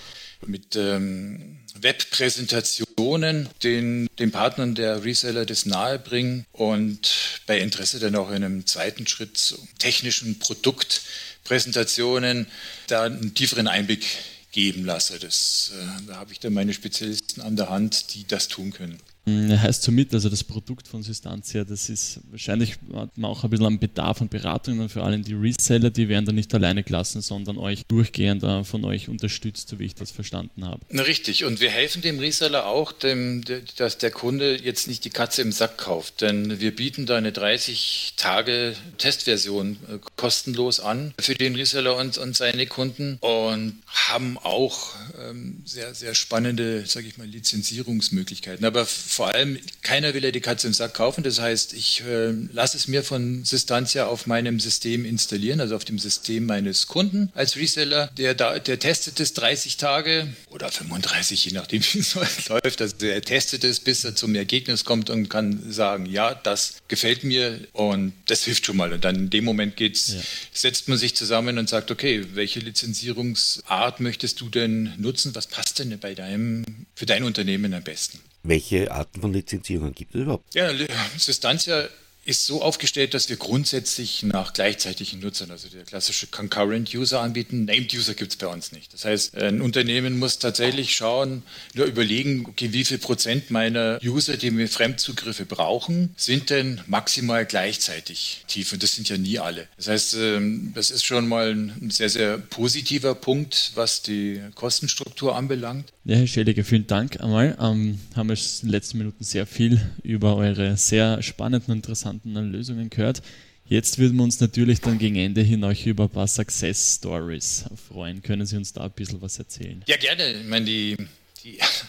mit 0.46 0.76
ähm, 0.76 1.58
Webpräsentationen 1.80 3.48
den, 3.62 4.08
den 4.18 4.30
Partnern 4.30 4.74
der 4.74 5.04
Reseller 5.04 5.46
das 5.46 5.64
nahebringen 5.66 6.46
und 6.52 7.40
bei 7.46 7.58
Interesse 7.58 7.98
dann 7.98 8.16
auch 8.16 8.30
in 8.30 8.44
einem 8.44 8.66
zweiten 8.66 9.06
Schritt 9.06 9.36
zu 9.36 9.56
technischen 9.78 10.38
Produktpräsentationen 10.38 12.46
da 12.86 13.04
einen 13.04 13.34
tieferen 13.34 13.68
Einblick 13.68 14.06
geben 14.52 14.84
lasse. 14.84 15.18
Das, 15.18 15.72
äh, 15.74 16.06
da 16.06 16.16
habe 16.16 16.32
ich 16.32 16.40
dann 16.40 16.54
meine 16.54 16.72
Spezialisten 16.72 17.40
an 17.40 17.56
der 17.56 17.68
Hand, 17.68 18.14
die 18.14 18.26
das 18.26 18.48
tun 18.48 18.72
können. 18.72 18.98
Hm, 19.28 19.60
heißt 19.60 19.82
somit, 19.82 20.14
also 20.14 20.28
das 20.28 20.42
Produkt 20.42 20.88
von 20.88 21.02
Systantia, 21.02 21.64
das 21.64 21.88
ist 21.88 22.20
wahrscheinlich 22.30 22.76
hat 22.94 23.16
man 23.18 23.30
auch 23.30 23.44
ein 23.44 23.50
bisschen 23.50 23.66
am 23.66 23.78
Bedarf 23.78 24.20
an 24.22 24.28
Beratungen 24.28 24.88
vor 24.88 25.04
allem 25.04 25.22
die 25.22 25.34
Reseller, 25.34 25.90
die 25.90 26.08
werden 26.08 26.24
da 26.24 26.32
nicht 26.32 26.54
alleine 26.54 26.82
gelassen, 26.82 27.20
sondern 27.20 27.58
euch 27.58 27.84
durchgehend 27.86 28.44
von 28.66 28.84
euch 28.84 29.08
unterstützt, 29.08 29.68
so 29.68 29.78
wie 29.78 29.84
ich 29.84 29.94
das 29.94 30.10
verstanden 30.10 30.64
habe. 30.64 30.80
Na 30.90 31.02
richtig, 31.02 31.44
und 31.44 31.60
wir 31.60 31.70
helfen 31.70 32.02
dem 32.02 32.18
Reseller 32.18 32.66
auch, 32.66 32.92
dem, 32.92 33.42
dass 33.76 33.98
der 33.98 34.10
Kunde 34.10 34.56
jetzt 34.56 34.88
nicht 34.88 35.04
die 35.04 35.10
Katze 35.10 35.42
im 35.42 35.52
Sack 35.52 35.78
kauft, 35.78 36.22
denn 36.22 36.60
wir 36.60 36.74
bieten 36.74 37.06
da 37.06 37.16
eine 37.16 37.32
30 37.32 38.14
Tage 38.16 38.74
Testversion 38.96 39.76
äh, 39.88 39.98
kostenlos 40.16 40.80
an 40.80 41.12
für 41.20 41.34
den 41.34 41.54
Reseller 41.54 41.96
und, 41.96 42.16
und 42.18 42.36
seine 42.36 42.66
Kunden 42.66 43.18
und 43.20 43.82
haben 43.86 44.38
auch 44.38 44.94
ähm, 45.20 45.62
sehr, 45.64 45.94
sehr 45.94 46.14
spannende, 46.14 46.86
sage 46.86 47.06
ich 47.06 47.18
mal, 47.18 47.26
Lizenzierungsmöglichkeiten. 47.26 48.64
Aber 48.64 48.86
vor 49.18 49.34
allem, 49.34 49.58
keiner 49.82 50.14
will 50.14 50.22
ja 50.22 50.30
die 50.30 50.40
Katze 50.40 50.68
im 50.68 50.72
Sack 50.72 50.94
kaufen. 50.94 51.24
Das 51.24 51.40
heißt, 51.40 51.72
ich 51.72 52.02
äh, 52.02 52.30
lasse 52.52 52.76
es 52.76 52.86
mir 52.86 53.02
von 53.02 53.44
Systantia 53.44 54.06
auf 54.06 54.28
meinem 54.28 54.60
System 54.60 55.04
installieren, 55.04 55.60
also 55.60 55.74
auf 55.74 55.84
dem 55.84 55.98
System 55.98 56.46
meines 56.46 56.86
Kunden 56.86 57.32
als 57.34 57.56
Reseller. 57.56 58.12
Der, 58.16 58.34
der 58.34 58.78
testet 58.78 59.18
es 59.18 59.34
30 59.34 59.76
Tage 59.76 60.28
oder 60.50 60.70
35, 60.70 61.46
je 61.46 61.50
nachdem, 61.50 61.82
wie 61.92 61.98
es 61.98 62.14
läuft. 62.14 62.80
Also 62.80 62.94
er 63.06 63.20
testet 63.22 63.64
es, 63.64 63.80
bis 63.80 64.04
er 64.04 64.14
zum 64.14 64.36
Ergebnis 64.36 64.84
kommt 64.84 65.10
und 65.10 65.28
kann 65.28 65.68
sagen, 65.68 66.06
ja, 66.06 66.32
das 66.32 66.74
gefällt 66.86 67.24
mir 67.24 67.58
und 67.72 68.12
das 68.26 68.44
hilft 68.44 68.66
schon 68.66 68.76
mal. 68.76 68.92
Und 68.92 69.02
dann 69.02 69.16
in 69.16 69.30
dem 69.30 69.44
Moment 69.44 69.74
geht's, 69.74 70.12
ja. 70.14 70.20
setzt 70.52 70.86
man 70.86 70.96
sich 70.96 71.16
zusammen 71.16 71.58
und 71.58 71.68
sagt, 71.68 71.90
okay, 71.90 72.24
welche 72.34 72.60
Lizenzierungsart 72.60 73.98
möchtest 73.98 74.40
du 74.40 74.48
denn 74.48 74.94
nutzen? 74.96 75.34
Was 75.34 75.48
passt 75.48 75.80
denn 75.80 75.98
bei 75.98 76.14
deinem, 76.14 76.64
für 76.94 77.06
dein 77.06 77.24
Unternehmen 77.24 77.74
am 77.74 77.82
besten? 77.82 78.20
Welche 78.42 78.90
Arten 78.92 79.20
von 79.20 79.32
Lizenzierungen 79.32 79.94
gibt 79.94 80.14
es 80.14 80.22
überhaupt? 80.22 80.54
Ja, 80.54 80.70
Substantia 81.16 81.88
ist 82.28 82.44
so 82.44 82.60
aufgestellt, 82.60 83.14
dass 83.14 83.30
wir 83.30 83.36
grundsätzlich 83.36 84.22
nach 84.22 84.52
gleichzeitigen 84.52 85.18
Nutzern, 85.18 85.50
also 85.50 85.66
der 85.70 85.84
klassische 85.84 86.26
Concurrent 86.26 86.94
User 86.94 87.20
anbieten. 87.20 87.64
Named 87.64 87.94
User 87.94 88.12
gibt 88.12 88.32
es 88.32 88.36
bei 88.36 88.46
uns 88.46 88.70
nicht. 88.70 88.92
Das 88.92 89.06
heißt, 89.06 89.34
ein 89.38 89.62
Unternehmen 89.62 90.18
muss 90.18 90.38
tatsächlich 90.38 90.94
schauen, 90.94 91.42
nur 91.72 91.86
überlegen, 91.86 92.44
okay, 92.46 92.70
wie 92.74 92.84
viel 92.84 92.98
Prozent 92.98 93.50
meiner 93.50 93.98
User, 94.04 94.36
die 94.36 94.50
mir 94.50 94.68
Fremdzugriffe 94.68 95.46
brauchen, 95.46 96.12
sind 96.18 96.50
denn 96.50 96.82
maximal 96.86 97.46
gleichzeitig 97.46 98.44
tief. 98.46 98.74
Und 98.74 98.82
das 98.82 98.94
sind 98.94 99.08
ja 99.08 99.16
nie 99.16 99.38
alle. 99.38 99.66
Das 99.78 99.88
heißt, 99.88 100.14
ähm, 100.20 100.72
das 100.74 100.90
ist 100.90 101.06
schon 101.06 101.28
mal 101.28 101.52
ein 101.52 101.88
sehr, 101.90 102.10
sehr 102.10 102.36
positiver 102.36 103.14
Punkt, 103.14 103.72
was 103.74 104.02
die 104.02 104.42
Kostenstruktur 104.54 105.34
anbelangt. 105.34 105.94
Ja, 106.08 106.16
Herr 106.16 106.26
Scheliger, 106.26 106.64
vielen 106.64 106.86
Dank 106.86 107.20
einmal. 107.20 107.54
Ähm, 107.60 107.98
haben 108.16 108.30
wir 108.30 108.34
in 108.34 108.42
den 108.62 108.70
letzten 108.70 108.96
Minuten 108.96 109.22
sehr 109.22 109.44
viel 109.44 109.78
über 110.02 110.36
eure 110.36 110.74
sehr 110.78 111.20
spannenden 111.20 111.74
interessanten 111.74 112.32
Lösungen 112.50 112.88
gehört. 112.88 113.20
Jetzt 113.66 113.98
würden 113.98 114.16
wir 114.16 114.22
uns 114.24 114.40
natürlich 114.40 114.80
dann 114.80 114.96
gegen 114.96 115.16
Ende 115.16 115.42
hin 115.42 115.62
euch 115.64 115.86
über 115.86 116.04
ein 116.04 116.08
paar 116.08 116.26
Success 116.26 116.94
Stories 116.94 117.66
freuen. 117.90 118.22
Können 118.22 118.46
Sie 118.46 118.56
uns 118.56 118.72
da 118.72 118.84
ein 118.84 118.90
bisschen 118.92 119.20
was 119.20 119.38
erzählen? 119.38 119.84
Ja, 119.86 119.98
gerne. 119.98 120.32
Ich 120.32 120.46
meine, 120.46 120.64
die 120.64 120.96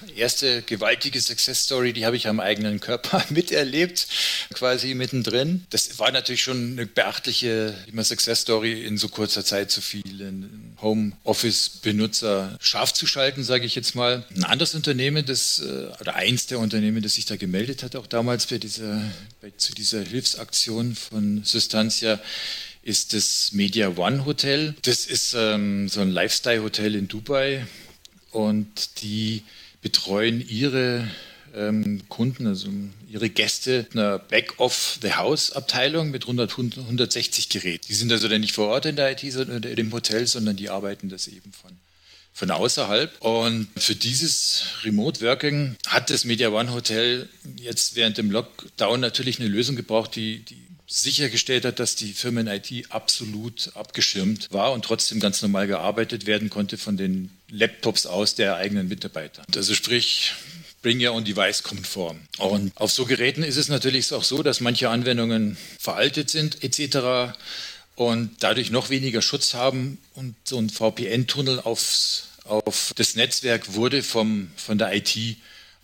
die 0.08 0.18
erste 0.18 0.62
gewaltige 0.62 1.20
Success 1.20 1.64
Story, 1.64 1.94
die 1.94 2.06
habe 2.06 2.16
ich 2.16 2.28
am 2.28 2.40
eigenen 2.40 2.80
Körper 2.80 3.24
miterlebt, 3.30 4.08
quasi 4.54 4.94
mittendrin. 4.94 5.66
Das 5.70 6.00
war 6.00 6.12
natürlich 6.12 6.44
schon 6.44 6.74
eine 6.74 6.86
beachtliche 6.86 7.76
Success 8.02 8.42
Story, 8.42 8.86
in 8.86 8.98
so 8.98 9.10
kurzer 9.10 9.44
Zeit 9.44 9.72
so 9.72 9.82
vielen 9.82 10.76
Homeoffice-Benutzer 10.82 12.58
scharf 12.62 12.94
zu 12.94 13.06
schalten, 13.06 13.44
sage 13.44 13.66
ich 13.66 13.76
jetzt 13.76 13.96
mal. 13.96 14.26
Ein 14.36 14.44
anderes 14.46 14.76
Unternehmen, 14.76 15.26
das, 15.26 15.60
äh, 15.60 15.88
oder 16.00 16.16
eins 16.16 16.48
der 16.48 16.60
Unternehmen, 16.60 17.02
das 17.02 17.16
sich 17.16 17.26
da 17.26 17.36
gemeldet 17.36 17.84
hat, 17.84 17.96
auch 17.96 18.08
damals 18.08 18.46
bei 18.48 18.58
dieser, 18.58 19.02
bei, 19.42 19.52
zu 19.58 19.74
dieser 19.74 20.02
Hilfsaktion 20.02 20.96
von 20.96 21.44
Sustancia, 21.44 22.20
ist 22.82 23.14
das 23.14 23.52
Media 23.52 23.98
One 23.98 24.26
Hotel. 24.26 24.74
Das 24.84 25.06
ist 25.06 25.36
ähm, 25.38 25.90
so 25.90 26.00
ein 26.00 26.12
Lifestyle-Hotel 26.12 26.96
in 26.96 27.08
Dubai 27.08 27.68
und 28.32 29.02
die 29.02 29.44
betreuen 29.82 30.46
ihre 30.48 31.08
ähm, 31.56 32.02
Kunden, 32.10 32.48
also 32.48 32.70
ihre 33.10 33.30
Gäste 33.30 33.88
in 33.92 34.00
einer 34.00 34.20
Back-of-the-House-Abteilung 34.20 36.12
mit 36.12 36.24
100, 36.24 36.52
160 36.52 37.50
Geräten. 37.50 37.86
Die 37.88 37.94
sind 37.94 38.12
also 38.12 38.28
dann 38.28 38.42
nicht 38.42 38.54
vor 38.54 38.68
Ort 38.68 38.86
in 38.86 38.96
der 38.96 39.12
IT 39.12 39.36
oder 39.36 39.78
im 39.78 39.92
Hotel, 39.92 40.28
sondern 40.28 40.56
die 40.56 40.70
arbeiten 40.70 41.10
das 41.10 41.28
eben 41.28 41.52
von, 41.52 41.72
von 42.34 42.52
außerhalb. 42.52 43.20
Und 43.22 43.68
für 43.78 43.96
dieses 43.96 44.64
Remote 44.84 45.22
Working 45.22 45.76
hat 45.88 46.10
das 46.10 46.26
Media 46.26 46.50
One 46.50 46.72
Hotel 46.72 47.28
jetzt 47.58 47.96
während 47.96 48.18
dem 48.18 48.32
Lockdown 48.32 49.00
natürlich 49.00 49.40
eine 49.40 49.50
Lösung 49.50 49.76
gebraucht, 49.76 50.16
die, 50.16 50.40
die 50.40 50.69
sichergestellt 50.90 51.66
hat, 51.66 51.80
dass 51.80 51.96
die 51.96 52.14
Firmen-IT 52.14 52.88
absolut 52.90 53.72
abgeschirmt 53.76 54.48
war 54.52 54.74
und 54.74 54.84
trotzdem 54.84 55.20
ganz 55.20 55.42
normal 55.42 55.68
gearbeitet 55.68 56.26
werden 56.26 56.50
konnte 56.50 56.78
von 56.78 56.98
den 56.98 57.30
Laptops 57.50 58.08
aus 58.08 58.34
der 58.36 58.56
eigenen 58.56 58.88
Mitarbeiter. 58.90 59.44
Also 59.56 59.76
sprich, 59.76 60.34
Bring 60.82 61.06
Your 61.06 61.14
Own 61.14 61.26
Device 61.26 61.62
konform. 61.62 62.20
Und 62.40 62.76
auf 62.76 62.92
so 62.92 63.06
Geräten 63.06 63.44
ist 63.44 63.58
es 63.58 63.68
natürlich 63.68 64.12
auch 64.14 64.24
so, 64.24 64.42
dass 64.42 64.62
manche 64.62 64.90
Anwendungen 64.90 65.58
veraltet 65.78 66.32
sind 66.32 66.64
etc. 66.64 67.36
und 67.96 68.32
dadurch 68.40 68.72
noch 68.72 68.90
weniger 68.90 69.22
Schutz 69.22 69.54
haben 69.54 70.00
und 70.16 70.36
so 70.44 70.58
ein 70.58 70.70
VPN-Tunnel 70.70 71.60
aufs 71.60 72.26
auf 72.46 72.94
das 72.96 73.14
Netzwerk 73.14 73.76
wurde 73.76 74.02
vom, 74.02 74.50
von 74.56 74.80
der 74.80 74.96
IT 74.96 75.38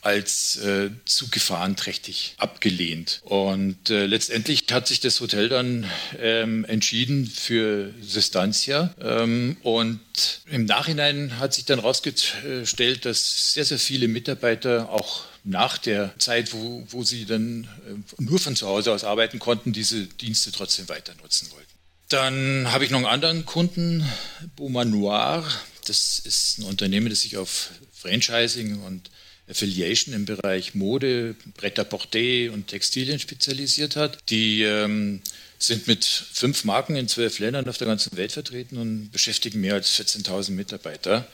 als 0.05 0.57
äh, 0.57 0.91
zu 1.05 1.29
gefahrenträchtig 1.29 2.35
abgelehnt. 2.37 3.21
Und 3.23 3.89
äh, 3.89 4.05
letztendlich 4.05 4.65
hat 4.71 4.87
sich 4.87 4.99
das 4.99 5.19
Hotel 5.19 5.49
dann 5.49 5.89
ähm, 6.19 6.63
entschieden 6.65 7.25
für 7.25 7.91
Sistancia. 8.01 8.93
Ähm, 9.01 9.57
und 9.63 9.99
im 10.45 10.65
Nachhinein 10.65 11.39
hat 11.39 11.55
sich 11.55 11.65
dann 11.65 11.79
herausgestellt, 11.79 13.05
dass 13.05 13.53
sehr, 13.53 13.65
sehr 13.65 13.79
viele 13.79 14.07
Mitarbeiter 14.07 14.89
auch 14.91 15.23
nach 15.43 15.79
der 15.79 16.13
Zeit, 16.19 16.53
wo, 16.53 16.85
wo 16.89 17.03
sie 17.03 17.25
dann 17.25 17.67
äh, 17.87 18.21
nur 18.21 18.37
von 18.39 18.55
zu 18.55 18.67
Hause 18.67 18.91
aus 18.91 19.03
arbeiten 19.03 19.39
konnten, 19.39 19.73
diese 19.73 20.05
Dienste 20.05 20.51
trotzdem 20.51 20.87
weiter 20.87 21.13
nutzen 21.21 21.49
wollten. 21.51 21.65
Dann 22.09 22.71
habe 22.71 22.85
ich 22.85 22.91
noch 22.91 22.99
einen 22.99 23.07
anderen 23.07 23.45
Kunden, 23.45 24.07
Beaumanoir. 24.55 25.37
Noir. 25.39 25.51
Das 25.87 26.19
ist 26.19 26.59
ein 26.59 26.63
Unternehmen, 26.65 27.09
das 27.09 27.21
sich 27.21 27.37
auf 27.37 27.71
Franchising 27.91 28.81
und 28.83 29.09
Affiliation 29.49 30.13
im 30.13 30.25
Bereich 30.25 30.73
Mode, 30.73 31.35
Pret-à-Porter 31.55 32.51
und 32.51 32.67
Textilien 32.67 33.19
spezialisiert 33.19 33.95
hat. 33.95 34.17
Die 34.29 34.63
ähm, 34.63 35.21
sind 35.59 35.87
mit 35.87 36.03
fünf 36.05 36.63
Marken 36.63 36.95
in 36.95 37.07
zwölf 37.07 37.39
Ländern 37.39 37.69
auf 37.69 37.77
der 37.77 37.87
ganzen 37.87 38.15
Welt 38.17 38.31
vertreten 38.31 38.77
und 38.77 39.11
beschäftigen 39.11 39.61
mehr 39.61 39.75
als 39.75 39.99
14.000 39.99 40.51
Mitarbeiter 40.51 41.27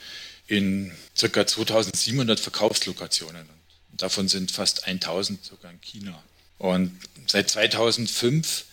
in 0.47 0.91
ca. 1.17 1.47
2700 1.47 2.39
Verkaufslokationen. 2.39 3.47
Und 3.91 4.01
davon 4.01 4.27
sind 4.27 4.51
fast 4.51 4.85
1000 4.85 5.43
sogar 5.43 5.71
in 5.71 5.81
China. 5.81 6.21
Und 6.57 6.91
seit 7.27 7.49
2005 7.49 8.65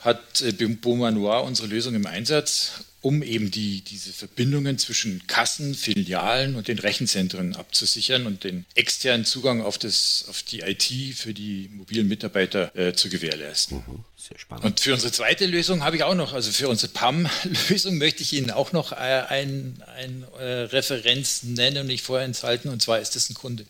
hat 0.00 0.42
äh, 0.42 0.52
Beaumanoir 0.52 1.44
unsere 1.44 1.68
Lösung 1.68 1.94
im 1.94 2.06
Einsatz 2.06 2.84
um 3.06 3.22
eben 3.22 3.52
die, 3.52 3.82
diese 3.82 4.12
Verbindungen 4.12 4.78
zwischen 4.78 5.28
Kassen, 5.28 5.76
Filialen 5.76 6.56
und 6.56 6.66
den 6.66 6.80
Rechenzentren 6.80 7.54
abzusichern 7.54 8.26
und 8.26 8.42
den 8.42 8.64
externen 8.74 9.24
Zugang 9.24 9.60
auf, 9.60 9.78
das, 9.78 10.24
auf 10.28 10.42
die 10.42 10.62
IT 10.62 11.14
für 11.14 11.32
die 11.32 11.70
mobilen 11.72 12.08
Mitarbeiter 12.08 12.74
äh, 12.74 12.94
zu 12.94 13.08
gewährleisten. 13.08 13.84
Mhm, 13.86 14.04
sehr 14.28 14.38
spannend. 14.38 14.64
Und 14.64 14.80
für 14.80 14.92
unsere 14.94 15.12
zweite 15.12 15.46
Lösung 15.46 15.84
habe 15.84 15.96
ich 15.96 16.02
auch 16.02 16.14
noch, 16.14 16.32
also 16.32 16.50
für 16.50 16.68
unsere 16.68 16.92
PAM-Lösung 16.92 17.98
möchte 17.98 18.22
ich 18.22 18.32
Ihnen 18.32 18.50
auch 18.50 18.72
noch 18.72 18.92
äh, 18.92 18.96
ein, 18.96 19.82
ein 19.96 20.24
äh, 20.38 20.44
Referenz 20.44 21.42
nennen 21.42 21.78
und 21.78 21.86
nicht 21.86 22.04
vorenthalten, 22.04 22.70
und 22.70 22.82
zwar 22.82 23.00
ist 23.00 23.14
das 23.14 23.30
ein 23.30 23.34
Kunde. 23.34 23.66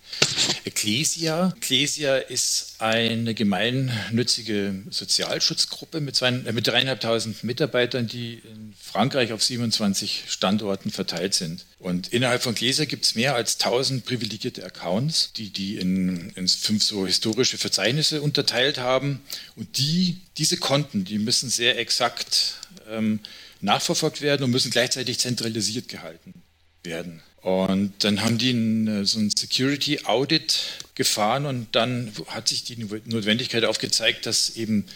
Ecclesia. 0.65 1.53
Ecclesia 1.57 2.17
ist 2.17 2.77
eine 2.79 3.35
gemeinnützige 3.35 4.83
Sozialschutzgruppe 4.91 6.01
mit, 6.01 6.17
zwei, 6.17 6.29
äh, 6.29 6.53
mit 6.53 6.67
dreieinhalbtausend 6.67 7.45
Mitarbeitern, 7.45 8.07
die 8.07 8.35
in 8.35 8.75
Frankreich 8.81 9.07
Frankreich 9.17 9.33
auf 9.33 9.43
27 9.43 10.25
Standorten 10.27 10.91
verteilt 10.91 11.35
sind. 11.35 11.65
Und 11.79 12.09
innerhalb 12.09 12.43
von 12.43 12.55
Gläser 12.55 12.87
gibt 12.87 13.05
es 13.05 13.15
mehr 13.15 13.35
als 13.35 13.61
1000 13.61 14.05
privilegierte 14.05 14.65
Accounts, 14.65 15.33
die 15.37 15.51
die 15.51 15.77
in, 15.77 16.31
in, 16.35 16.49
fünf 16.49 16.83
so 16.83 17.07
historische 17.07 17.59
Verzeichnisse 17.59 18.23
unterteilt 18.23 18.79
haben. 18.79 19.21
Und 19.57 19.77
die, 19.77 20.17
diese 20.39 20.57
Konten, 20.57 21.05
die 21.05 21.19
müssen 21.19 21.51
sehr 21.51 21.79
exakt 21.79 22.55
ähm, 22.91 23.21
nachverfolgt 23.61 24.23
werden 24.23 24.45
und 24.45 24.51
müssen 24.51 24.71
gleichzeitig 24.71 25.19
zentralisiert 25.19 25.89
gehalten 25.89 26.35
werden. 26.83 27.23
Und 27.43 27.93
dann 28.03 28.23
haben 28.23 28.39
die 28.39 28.53
ein, 28.53 29.05
so 29.05 29.19
ein 29.19 29.31
Security 29.31 30.01
Audit 30.05 30.59
gefahren 30.95 31.47
und 31.47 31.69
dann 31.77 32.11
hat 32.29 32.49
sich 32.49 32.65
die 32.65 32.77
Notwendigkeit 32.77 33.65
aufgezeigt, 33.65 34.27
dass 34.27 34.57
eben 34.57 34.87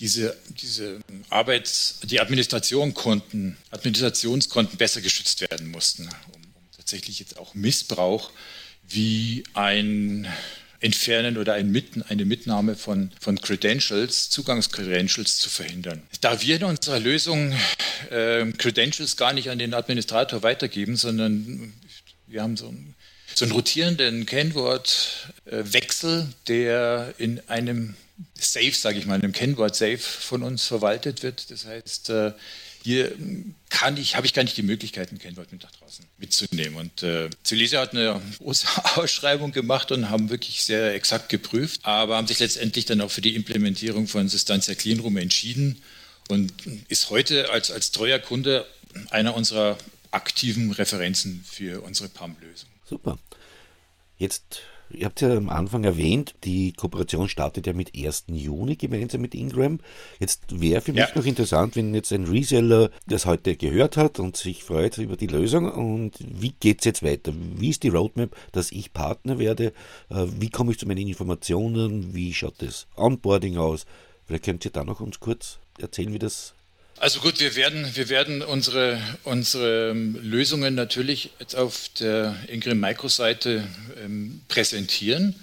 diese, 0.00 0.36
diese 0.48 1.00
Arbeits-, 1.28 2.00
die 2.04 2.20
Administrationskonten, 2.20 3.56
Administrationskonten 3.70 4.78
besser 4.78 5.00
geschützt 5.00 5.40
werden 5.40 5.70
mussten, 5.70 6.04
um, 6.04 6.34
um 6.34 6.42
tatsächlich 6.76 7.18
jetzt 7.18 7.38
auch 7.38 7.54
Missbrauch 7.54 8.30
wie 8.88 9.44
ein 9.54 10.28
Entfernen 10.80 11.38
oder 11.38 11.54
ein 11.54 11.70
Mitten, 11.70 12.02
eine 12.02 12.24
Mitnahme 12.24 12.76
von, 12.76 13.10
von 13.20 13.40
Credentials, 13.40 14.30
Zugangscredentials 14.30 15.38
zu 15.38 15.50
verhindern. 15.50 16.02
Da 16.20 16.40
wir 16.40 16.56
in 16.56 16.64
unserer 16.64 17.00
Lösung 17.00 17.52
äh, 18.10 18.46
Credentials 18.52 19.16
gar 19.16 19.32
nicht 19.32 19.50
an 19.50 19.58
den 19.58 19.74
Administrator 19.74 20.44
weitergeben, 20.44 20.96
sondern 20.96 21.72
wir 22.28 22.42
haben 22.42 22.56
so 22.56 22.68
einen, 22.68 22.94
so 23.34 23.44
einen 23.44 23.52
rotierenden 23.52 24.24
Kennwortwechsel, 24.24 26.20
äh, 26.20 26.26
der 26.46 27.14
in 27.18 27.40
einem 27.48 27.96
Safe, 28.38 28.72
sage 28.72 28.98
ich 28.98 29.06
mal, 29.06 29.14
einem 29.14 29.32
Kennwort 29.32 29.76
Safe 29.76 29.98
von 29.98 30.42
uns 30.42 30.66
verwaltet 30.66 31.22
wird. 31.22 31.50
Das 31.50 31.66
heißt, 31.66 32.10
äh, 32.10 32.32
hier 32.82 33.12
kann 33.68 33.96
ich, 33.96 34.16
habe 34.16 34.26
ich 34.26 34.34
gar 34.34 34.42
nicht 34.42 34.56
die 34.56 34.62
Möglichkeit, 34.62 35.12
ein 35.12 35.18
Kennwort 35.18 35.52
mit 35.52 35.62
nach 35.62 35.70
draußen 35.72 36.04
mitzunehmen. 36.16 36.76
Und 36.76 37.02
äh, 37.02 37.28
hat 37.76 37.92
eine 37.92 38.20
große 38.38 38.66
Ausschreibung 38.96 39.52
gemacht 39.52 39.92
und 39.92 40.10
haben 40.10 40.30
wirklich 40.30 40.64
sehr 40.64 40.94
exakt 40.94 41.28
geprüft, 41.28 41.80
aber 41.84 42.16
haben 42.16 42.26
sich 42.26 42.38
letztendlich 42.38 42.86
dann 42.86 43.00
auch 43.00 43.10
für 43.10 43.20
die 43.20 43.34
Implementierung 43.34 44.06
von 44.06 44.28
Sustancia 44.28 44.74
Cleanroom 44.74 45.16
entschieden 45.16 45.82
und 46.28 46.52
ist 46.88 47.10
heute 47.10 47.50
als, 47.50 47.70
als 47.70 47.90
treuer 47.90 48.18
Kunde 48.18 48.66
einer 49.10 49.34
unserer 49.34 49.76
aktiven 50.10 50.72
Referenzen 50.72 51.44
für 51.46 51.82
unsere 51.82 52.08
PAM-Lösung. 52.08 52.68
Super. 52.88 53.18
Jetzt 54.16 54.62
Ihr 54.90 55.06
habt 55.06 55.20
ja 55.20 55.36
am 55.36 55.50
Anfang 55.50 55.84
erwähnt, 55.84 56.34
die 56.44 56.72
Kooperation 56.72 57.28
startet 57.28 57.66
ja 57.66 57.72
mit 57.72 57.92
1. 57.94 58.24
Juni 58.28 58.76
gemeinsam 58.76 59.20
mit 59.20 59.34
Ingram. 59.34 59.80
Jetzt 60.18 60.60
wäre 60.60 60.80
für 60.80 60.92
mich 60.92 61.00
ja. 61.00 61.08
noch 61.14 61.26
interessant, 61.26 61.76
wenn 61.76 61.94
jetzt 61.94 62.12
ein 62.12 62.24
Reseller 62.24 62.90
das 63.06 63.26
heute 63.26 63.56
gehört 63.56 63.96
hat 63.96 64.18
und 64.18 64.36
sich 64.36 64.64
freut 64.64 64.96
über 64.98 65.16
die 65.16 65.26
Lösung 65.26 65.70
und 65.70 66.12
wie 66.20 66.52
geht 66.58 66.80
es 66.80 66.84
jetzt 66.86 67.02
weiter? 67.02 67.32
Wie 67.56 67.70
ist 67.70 67.82
die 67.82 67.88
Roadmap, 67.88 68.34
dass 68.52 68.72
ich 68.72 68.92
Partner 68.92 69.38
werde? 69.38 69.72
Äh, 70.08 70.26
wie 70.38 70.50
komme 70.50 70.72
ich 70.72 70.78
zu 70.78 70.86
meinen 70.86 71.06
Informationen? 71.06 72.14
Wie 72.14 72.32
schaut 72.32 72.54
das 72.58 72.86
Onboarding 72.96 73.58
aus? 73.58 73.84
Vielleicht 74.26 74.44
könnt 74.44 74.64
ihr 74.64 74.70
da 74.70 74.84
noch 74.84 75.00
uns 75.00 75.20
kurz 75.20 75.58
erzählen, 75.78 76.12
wie 76.12 76.18
das 76.18 76.54
also 77.00 77.20
gut, 77.20 77.40
wir 77.40 77.56
werden, 77.56 77.94
wir 77.94 78.08
werden 78.08 78.42
unsere, 78.42 79.00
unsere 79.24 79.90
ähm, 79.90 80.18
Lösungen 80.22 80.74
natürlich 80.74 81.30
jetzt 81.40 81.54
auf 81.54 81.88
der 82.00 82.36
Ingram 82.48 82.80
Micro-Seite 82.80 83.66
ähm, 84.02 84.40
präsentieren. 84.48 85.34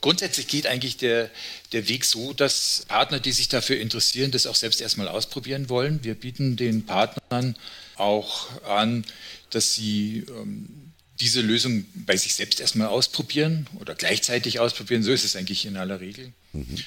Grundsätzlich 0.00 0.48
geht 0.48 0.66
eigentlich 0.66 0.96
der, 0.96 1.30
der 1.72 1.88
Weg 1.88 2.04
so, 2.04 2.32
dass 2.32 2.84
Partner, 2.88 3.20
die 3.20 3.32
sich 3.32 3.48
dafür 3.48 3.78
interessieren, 3.78 4.32
das 4.32 4.46
auch 4.46 4.56
selbst 4.56 4.80
erstmal 4.80 5.08
ausprobieren 5.08 5.68
wollen. 5.68 6.02
Wir 6.02 6.14
bieten 6.14 6.56
den 6.56 6.84
Partnern 6.84 7.56
auch 7.96 8.48
an, 8.64 9.04
dass 9.50 9.74
sie 9.74 10.24
ähm, 10.28 10.92
diese 11.20 11.40
Lösung 11.40 11.86
bei 11.94 12.16
sich 12.16 12.34
selbst 12.34 12.60
erstmal 12.60 12.88
ausprobieren 12.88 13.68
oder 13.78 13.94
gleichzeitig 13.94 14.58
ausprobieren. 14.58 15.04
So 15.04 15.12
ist 15.12 15.24
es 15.24 15.36
eigentlich 15.36 15.66
in 15.66 15.76
aller 15.76 16.00
Regel. 16.00 16.32
Mhm. 16.52 16.78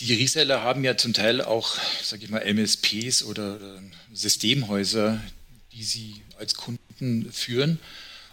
Die 0.00 0.14
Reseller 0.14 0.62
haben 0.62 0.84
ja 0.84 0.96
zum 0.96 1.12
Teil 1.12 1.40
auch, 1.40 1.76
sage 2.02 2.24
ich 2.24 2.30
mal, 2.30 2.40
MSPs 2.40 3.22
oder 3.22 3.58
Systemhäuser, 4.12 5.20
die 5.72 5.84
sie 5.84 6.22
als 6.38 6.54
Kunden 6.54 7.30
führen. 7.32 7.78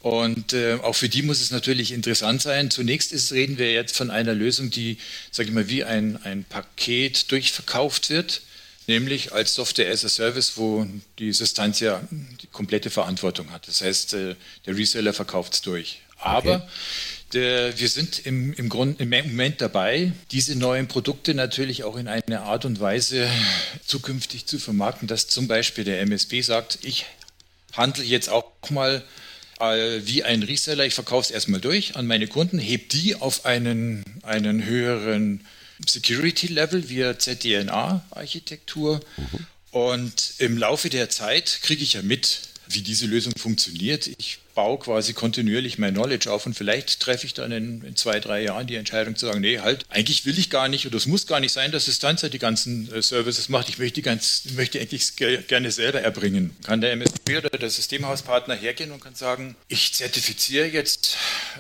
Und 0.02 0.54
äh, 0.54 0.76
auch 0.76 0.94
für 0.94 1.10
die 1.10 1.22
muss 1.22 1.42
es 1.42 1.52
natürlich 1.52 1.92
interessant 1.92 2.42
sein. 2.42 2.72
Zunächst 2.72 3.12
ist, 3.12 3.34
reden 3.34 3.58
wir 3.58 3.74
jetzt 3.74 3.98
von 3.98 4.10
einer 4.10 4.34
Lösung, 4.34 4.70
die, 4.70 4.98
sage 5.30 5.50
ich 5.50 5.56
mal, 5.56 5.68
wie 5.68 5.84
ein, 5.84 6.18
ein 6.24 6.46
Paket 6.46 7.32
durchverkauft 7.32 8.10
wird, 8.10 8.42
nämlich 8.88 9.34
als 9.34 9.54
Software 9.54 9.92
as 9.92 10.06
a 10.06 10.10
Service, 10.10 10.54
wo 10.56 10.88
die 11.20 11.34
Substantia 11.34 12.02
die 12.12 12.48
komplette 12.48 12.90
Verantwortung 12.90 13.52
hat. 13.52 13.68
Das 13.68 13.82
heißt, 13.82 14.14
äh, 14.14 14.36
der 14.66 14.78
Reseller 14.78 15.14
verkauft 15.14 15.54
es 15.54 15.62
durch. 15.62 16.02
Aber 16.18 16.56
okay. 16.56 16.68
Der, 17.34 17.80
wir 17.80 17.90
sind 17.90 18.26
im, 18.26 18.54
im, 18.54 18.70
Grund, 18.70 19.00
im 19.00 19.10
Moment 19.10 19.62
dabei, 19.62 20.14
diese 20.32 20.56
neuen 20.58 20.88
Produkte 20.88 21.36
natürlich 21.36 21.84
auch 21.84 21.96
in 21.96 22.08
einer 22.08 22.42
Art 22.42 22.66
und 22.66 22.80
Weise 22.80 23.30
zukünftig 23.86 24.48
zu 24.48 24.58
vermarkten, 24.58 25.08
dass 25.08 25.28
zum 25.28 25.48
Beispiel 25.48 25.84
der 25.84 26.02
MSB 26.02 26.42
sagt, 26.42 26.80
ich 26.82 27.06
handle 27.74 28.04
jetzt 28.04 28.30
auch 28.30 28.52
mal 28.72 29.04
äh, 29.60 30.02
wie 30.06 30.24
ein 30.24 30.42
Reseller, 30.42 30.86
ich 30.86 30.96
verkaufe 30.96 31.26
es 31.26 31.32
erstmal 31.32 31.62
durch 31.62 31.96
an 31.96 32.08
meine 32.08 32.28
Kunden, 32.28 32.58
heb 32.58 32.90
die 32.90 33.16
auf 33.16 33.46
einen, 33.46 34.04
einen 34.24 34.66
höheren 34.66 35.46
Security-Level 35.86 36.90
via 36.90 37.18
ZDNA-Architektur. 37.18 39.02
Mhm. 39.18 39.48
Und 39.72 40.34
im 40.40 40.58
Laufe 40.58 40.90
der 40.90 41.10
Zeit 41.10 41.60
kriege 41.62 41.84
ich 41.84 41.94
ja 41.94 42.02
mit, 42.02 42.42
wie 42.68 42.82
diese 42.82 43.06
Lösung 43.06 43.34
funktioniert. 43.38 44.08
Ich 44.08 44.40
baue 44.60 44.78
quasi 44.78 45.14
kontinuierlich 45.14 45.78
mein 45.78 45.94
Knowledge 45.94 46.30
auf 46.30 46.46
und 46.46 46.54
vielleicht 46.54 47.00
treffe 47.00 47.26
ich 47.26 47.34
dann 47.34 47.50
in, 47.54 47.82
in, 47.82 47.96
zwei, 47.96 48.20
drei 48.20 48.42
Jahren 48.42 48.68
die 48.68 48.76
Entscheidung 48.76 49.16
zu 49.16 49.26
sagen, 49.26 49.40
nee, 49.40 49.60
halt, 49.60 49.86
eigentlich 49.88 50.26
will 50.26 50.38
ich 50.38 50.50
gar 50.50 50.68
nicht 50.68 50.86
oder 50.86 50.98
es 50.98 51.06
muss 51.06 51.28
gar 51.28 51.40
nicht 51.40 51.54
sein, 51.54 51.72
dass 51.72 51.86
Distanza 51.86 52.28
die 52.28 52.40
ganzen 52.40 52.94
äh, 52.94 53.02
Services 53.02 53.48
macht. 53.48 53.70
Ich 53.70 53.80
möchte, 53.80 54.02
ganz, 54.02 54.44
möchte 54.58 54.78
eigentlich 54.82 55.16
gerne 55.16 55.72
selber 55.72 56.02
erbringen. 56.02 56.58
Kann 56.66 56.82
der 56.82 56.92
MSP 56.92 57.38
oder 57.38 57.52
der 57.52 57.70
Systemhauspartner 57.70 58.54
hergehen 58.54 58.92
und 58.92 59.02
kann 59.02 59.16
sagen, 59.16 59.56
ich 59.70 59.94
zertifiziere 59.94 60.68
jetzt 60.68 61.16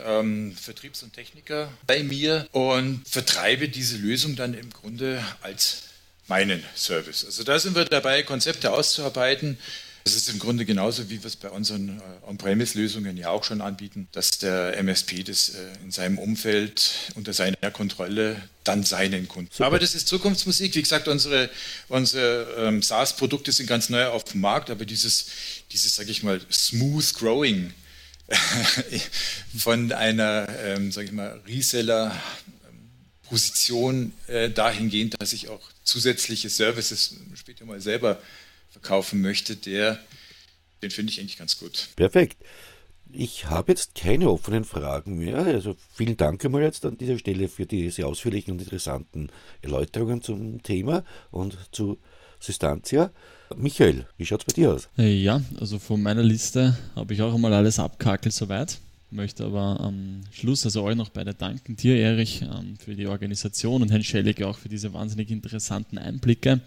ähm, 0.06 0.54
Vertriebs- 0.62 1.02
und 1.02 1.14
Techniker 1.14 1.72
bei 1.88 2.04
mir 2.04 2.50
und 2.52 3.08
vertreibe 3.08 3.70
diese 3.70 3.96
Lösung 3.96 4.36
dann 4.36 4.54
im 4.54 4.72
Grunde 4.72 5.24
als 5.42 5.84
meinen 6.28 6.62
Service. 6.76 7.24
Also 7.24 7.46
da 7.46 7.60
sind 7.60 7.78
wir 7.78 7.86
dabei, 7.86 8.24
Konzepte 8.24 8.74
auszuarbeiten, 8.74 9.58
das 10.04 10.16
ist 10.16 10.30
im 10.30 10.40
Grunde 10.40 10.66
genauso, 10.66 11.10
wie 11.10 11.22
wir 11.22 11.28
es 11.28 11.36
bei 11.36 11.50
unseren 11.50 12.00
äh, 12.00 12.28
On-Premise-Lösungen 12.28 13.18
ja 13.18 13.30
auch 13.30 13.44
schon 13.44 13.62
anbieten, 13.62 14.08
dass 14.12 14.32
der 14.40 14.78
MSP 14.78 15.24
das 15.24 15.50
äh, 15.50 15.68
in 15.84 15.92
seinem 15.92 16.18
Umfeld 16.18 17.12
unter 17.16 17.34
seiner 17.34 17.72
Kontrolle 17.72 18.42
dann 18.64 18.84
seinen 18.84 19.28
Kunden. 19.28 19.52
Super. 19.52 19.68
Aber 19.68 19.80
das 19.80 19.96
ist 19.96 20.08
Zukunftsmusik. 20.08 20.76
Wie 20.76 20.82
gesagt, 20.82 21.08
unsere, 21.08 21.50
unsere 21.88 22.56
ähm, 22.58 22.82
SaaS-Produkte 22.82 23.52
sind 23.52 23.68
ganz 23.68 23.90
neu 23.90 24.06
auf 24.08 24.24
dem 24.24 24.42
Markt, 24.42 24.70
aber 24.70 24.86
dieses, 24.86 25.28
dieses 25.72 25.96
sage 25.96 26.12
ich 26.12 26.24
mal, 26.24 26.40
smooth 26.52 27.14
growing 27.16 27.74
von 29.58 29.92
einer, 29.92 30.48
ähm, 30.64 30.92
sage 30.92 31.08
ich 31.08 31.14
mal, 31.14 31.42
Reseller 31.48 32.16
Position 33.24 34.12
äh, 34.28 34.50
dahingehend, 34.50 35.22
dass 35.22 35.34
ich 35.34 35.50
auch 35.50 35.62
zusätzliche 35.84 36.50
Services 36.50 37.16
später 37.36 37.66
mal 37.66 37.80
selber 37.80 38.20
verkaufen 38.70 39.22
möchte, 39.22 39.56
der, 39.56 40.00
den 40.82 40.92
finde 40.92 41.12
ich 41.12 41.20
eigentlich 41.20 41.38
ganz 41.38 41.58
gut. 41.60 41.90
Perfekt. 41.96 42.38
Ich 43.12 43.48
habe 43.48 43.72
jetzt 43.72 43.96
keine 43.96 44.30
offenen 44.30 44.64
Fragen 44.64 45.18
mehr. 45.18 45.38
Also 45.38 45.76
vielen 45.94 46.16
Dank 46.16 46.46
einmal 46.46 46.62
jetzt 46.62 46.86
an 46.86 46.98
dieser 46.98 47.18
Stelle 47.18 47.48
für 47.48 47.66
diese 47.66 48.06
ausführlichen 48.06 48.54
und 48.54 48.62
interessanten 48.62 49.32
Erläuterungen 49.62 50.22
zum 50.22 50.62
Thema 50.62 51.04
und 51.32 51.58
zu 51.72 51.98
Systantia. 52.40 53.12
Michael, 53.56 54.06
wie 54.18 54.26
schaut 54.26 54.42
es 54.42 54.46
bei 54.46 54.54
dir 54.54 54.74
aus? 54.74 54.90
Äh, 54.98 55.16
ja, 55.16 55.42
also 55.60 55.80
von 55.80 56.02
meiner 56.02 56.22
Liste 56.22 56.78
habe 56.96 57.14
ich 57.14 57.22
auch 57.22 57.34
einmal 57.34 57.54
alles 57.54 57.80
abkakelt 57.80 58.34
soweit. 58.34 58.80
Möchte 59.12 59.44
aber 59.44 59.80
am 59.80 60.22
Schluss 60.32 60.64
also 60.66 60.84
euch 60.84 60.96
noch 60.96 61.10
beide 61.10 61.34
danken. 61.34 61.76
Dir, 61.76 61.96
Erich, 61.96 62.44
ähm, 62.44 62.78
für 62.78 62.96
die 62.96 63.08
Organisation 63.08 63.82
und 63.82 63.90
Herrn 63.90 64.04
Schellig 64.04 64.44
auch 64.44 64.60
für 64.60 64.70
diese 64.70 64.94
wahnsinnig 64.94 65.32
interessanten 65.32 65.98
Einblicke. 65.98 66.62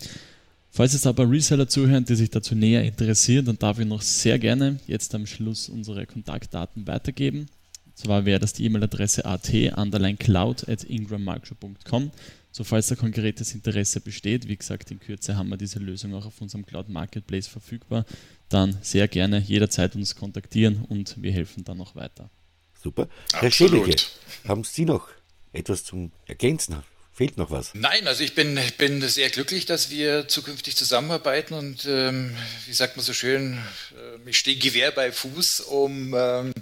Falls 0.74 0.94
jetzt 0.94 1.06
aber 1.06 1.30
Reseller 1.30 1.68
zuhören, 1.68 2.06
die 2.06 2.14
sich 2.14 2.30
dazu 2.30 2.54
näher 2.54 2.82
interessieren, 2.82 3.44
dann 3.44 3.58
darf 3.58 3.78
ich 3.78 3.87
noch 3.87 4.00
sehr 4.00 4.38
gerne 4.38 4.80
jetzt 4.87 5.14
am 5.14 5.26
Schluss 5.26 5.68
unsere 5.68 6.06
Kontaktdaten 6.06 6.87
weitergeben. 6.87 7.40
Und 7.85 7.98
zwar 7.98 8.24
wäre 8.24 8.40
das 8.40 8.54
die 8.54 8.64
E-Mail-Adresse 8.64 9.26
at 9.26 9.52
at 9.52 10.85
ingrammarkshow.com. 10.85 12.11
So 12.52 12.64
falls 12.64 12.87
da 12.87 12.94
konkretes 12.94 13.54
Interesse 13.54 14.00
besteht, 14.00 14.48
wie 14.48 14.56
gesagt, 14.56 14.90
in 14.90 14.98
Kürze 14.98 15.37
haben 15.37 15.50
wir 15.50 15.58
diese 15.58 15.78
Lösung 15.78 16.14
auch 16.14 16.24
auf 16.24 16.40
unserem 16.40 16.64
Cloud 16.64 16.88
Marketplace 16.88 17.48
verfügbar, 17.48 18.06
dann 18.48 18.78
sehr 18.80 19.08
gerne 19.08 19.40
jederzeit 19.40 19.94
uns 19.94 20.16
kontaktieren 20.16 20.87
und 20.88 21.22
wir 21.22 21.32
helfen 21.32 21.64
dann 21.64 21.76
noch 21.76 21.96
weiter. 21.96 22.30
Super. 22.82 23.08
Herr 23.35 23.50
Schelige, 23.50 23.94
haben 24.48 24.64
Sie 24.64 24.87
noch 24.87 25.08
etwas 25.52 25.85
zum 25.85 26.12
Ergänzen? 26.24 26.76
Fehlt 27.14 27.37
noch 27.37 27.51
was? 27.51 27.75
Nein, 27.75 28.09
also 28.09 28.25
ich 28.25 28.35
bin, 28.35 28.59
bin 28.79 29.07
sehr 29.07 29.29
glücklich, 29.29 29.66
dass 29.66 29.90
wir 29.90 30.29
zukünftig 30.29 30.77
zusammenarbeiten 30.77 31.53
und 31.53 31.85
ähm, 31.85 32.35
wie 32.66 32.72
sagt 32.72 32.96
man 32.96 33.05
so 33.05 33.12
schön, 33.12 33.59
äh, 33.94 34.31
ich 34.31 34.38
stehe 34.38 34.57
Gewehr 34.57 34.92
bei 34.92 35.12
Fuß, 35.12 35.61
um 35.61 36.14
ähm, 36.16 36.55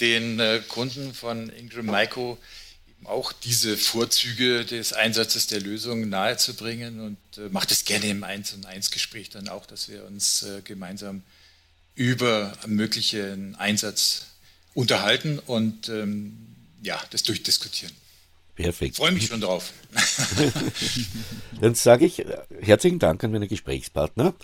den 0.00 0.40
äh, 0.40 0.60
Kunden 0.66 1.14
von 1.14 1.48
Ingram 1.50 1.86
Maiko 1.86 2.38
auch 3.04 3.32
diese 3.32 3.76
Vorzüge 3.76 4.64
des 4.64 4.92
Einsatzes 4.92 5.46
der 5.46 5.60
Lösung 5.60 6.08
nahezubringen 6.08 7.00
und 7.00 7.38
äh, 7.38 7.48
macht 7.50 7.70
es 7.70 7.84
gerne 7.84 8.06
im 8.06 8.24
1 8.24 8.54
und 8.54 8.66
1 8.66 8.90
Gespräch 8.90 9.30
dann 9.30 9.48
auch, 9.48 9.66
dass 9.66 9.88
wir 9.88 10.04
uns 10.06 10.42
äh, 10.42 10.62
gemeinsam 10.62 11.22
über 11.94 12.52
möglichen 12.66 13.54
Einsatz 13.54 14.26
unterhalten 14.74 15.38
und 15.38 15.88
ähm, 15.88 16.36
ja, 16.82 17.00
das 17.10 17.22
durchdiskutieren. 17.22 17.94
Perfekt. 18.56 18.96
Freue 18.96 19.12
mich 19.12 19.26
schon 19.26 19.42
drauf. 19.42 19.72
Dann 21.60 21.74
sage 21.74 22.06
ich 22.06 22.20
äh, 22.20 22.38
herzlichen 22.62 22.98
Dank 22.98 23.22
an 23.22 23.30
meine 23.30 23.48
Gesprächspartner. 23.48 24.34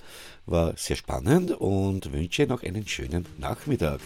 War 0.45 0.75
sehr 0.77 0.97
spannend 0.97 1.53
und 1.53 2.13
wünsche 2.13 2.47
noch 2.47 2.63
einen 2.63 2.87
schönen 2.87 3.27
Nachmittag. 3.39 4.01